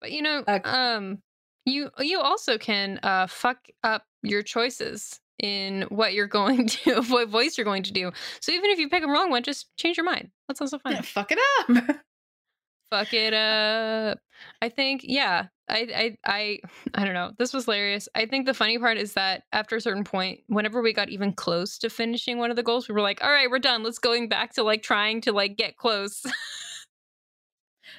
[0.00, 1.22] But you know, um,
[1.64, 7.28] you you also can uh fuck up your choices in what you're going to, what
[7.28, 8.12] voice you're going to do.
[8.40, 10.30] So even if you pick a wrong one, just change your mind.
[10.48, 10.94] That's also fine.
[10.94, 11.96] Yeah, fuck it up.
[12.90, 14.18] fuck it uh, up.
[14.60, 15.46] I think, yeah.
[15.68, 16.58] I, I, I,
[16.94, 17.32] I don't know.
[17.38, 18.08] This was hilarious.
[18.14, 21.32] I think the funny part is that after a certain point, whenever we got even
[21.32, 23.82] close to finishing one of the goals, we were like, "All right, we're done.
[23.82, 26.22] Let's going back to like trying to like get close."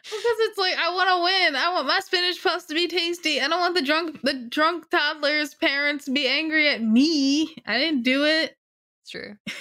[0.03, 1.55] Because it's like I want to win.
[1.55, 3.39] I want my spinach puffs to be tasty.
[3.41, 7.55] I don't want the drunk the drunk toddler's parents to be angry at me.
[7.65, 8.55] I didn't do it.
[9.01, 9.35] it's true.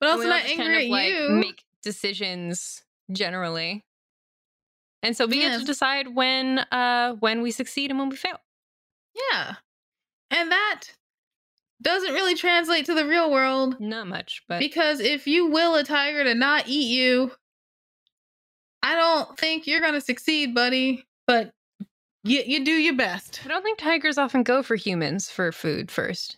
[0.00, 1.28] But also not angry kind of, at like, you.
[1.30, 2.82] Make decisions
[3.12, 3.84] generally,
[5.06, 8.40] and so we get to decide when, uh, when we succeed and when we fail.
[9.32, 9.54] yeah.
[10.32, 10.82] And that
[11.80, 15.84] doesn't really translate to the real world Not much, but because if you will a
[15.84, 17.30] tiger to not eat you,
[18.86, 21.04] I don't think you're going to succeed, buddy.
[21.26, 21.50] But
[22.22, 23.40] you you do your best.
[23.44, 26.36] I don't think tigers often go for humans for food first.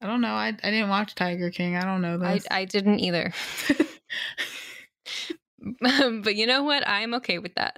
[0.00, 0.34] I don't know.
[0.34, 1.76] I I didn't watch Tiger King.
[1.76, 2.46] I don't know I, this.
[2.50, 3.32] I didn't either.
[6.22, 6.82] but you know what?
[6.88, 7.76] I'm okay with that.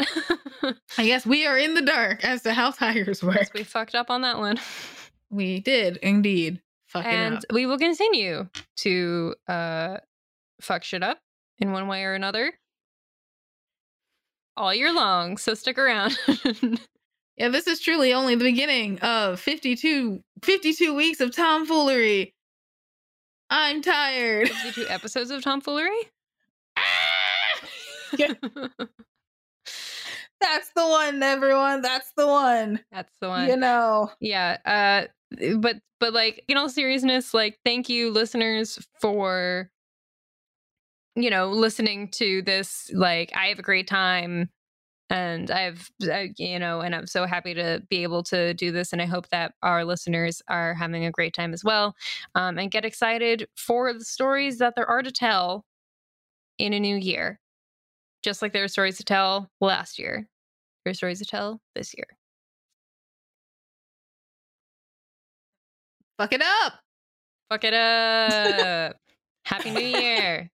[0.97, 3.51] I guess we are in the dark as to how tigers work.
[3.53, 4.59] we fucked up on that one.
[5.29, 7.43] We did indeed fuck and up.
[7.53, 9.99] we will continue to uh
[10.63, 11.19] fuck shit up
[11.59, 12.55] in one way or another
[14.57, 15.37] all year long.
[15.37, 16.19] So stick around.
[17.37, 22.33] Yeah, this is truly only the beginning of 52, 52 weeks of tomfoolery.
[23.51, 24.49] I'm tired.
[24.51, 25.99] 52 episodes of tomfoolery.
[28.17, 28.35] Yeah.
[30.41, 31.83] That's the one, everyone.
[31.83, 32.79] That's the one.
[32.93, 33.49] That's the one.
[33.49, 34.13] You know.
[34.21, 35.07] yeah uh
[35.59, 39.69] but but like in all seriousness like thank you listeners for
[41.17, 44.49] you know listening to this like i have a great time
[45.11, 48.93] and i've I, you know and i'm so happy to be able to do this
[48.93, 51.95] and i hope that our listeners are having a great time as well
[52.35, 55.65] um, and get excited for the stories that there are to tell
[56.59, 57.41] in a new year
[58.23, 60.29] just like there were stories to tell last year
[60.85, 62.07] there are stories to tell this year
[66.19, 66.75] Fuck it up.
[67.51, 68.97] Fuck it up.
[69.45, 70.51] Happy New Year.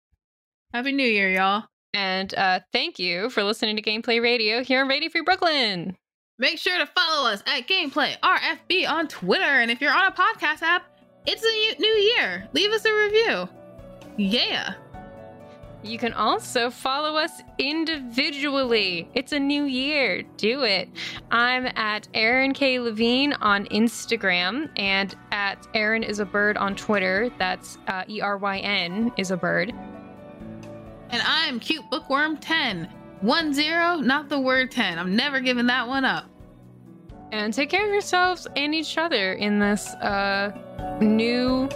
[0.72, 1.64] Happy New Year, y'all.
[1.94, 5.96] And uh, thank you for listening to GMless Radio here on Radio Free Brooklyn.
[6.38, 9.42] Make sure to follow us at GMless RFB on Twitter.
[9.42, 10.84] And if you're on a podcast app,
[11.26, 12.48] it's a new year.
[12.52, 13.48] Leave us a review.
[14.16, 14.74] Yeah.
[15.82, 19.08] You can also follow us individually.
[19.14, 20.22] It's a new year.
[20.36, 20.88] Do it.
[21.32, 22.78] I'm at Erin K.
[22.78, 27.28] Levine on Instagram and at Erin is a bird on Twitter.
[27.38, 29.74] That's uh, E R Y N is a bird.
[31.10, 32.88] And I'm Cute Bookworm 10.
[33.20, 34.98] One zero, not the word 10.
[34.98, 36.26] I'm never giving that one up.
[37.32, 40.52] And take care of yourselves and each other in this uh,
[41.00, 41.68] new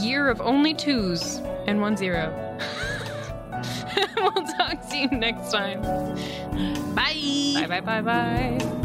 [0.00, 2.32] year of only twos and one zero.
[4.16, 5.82] we'll talk to you next time.
[6.94, 7.66] Bye.
[7.66, 8.76] Bye, bye, bye, bye.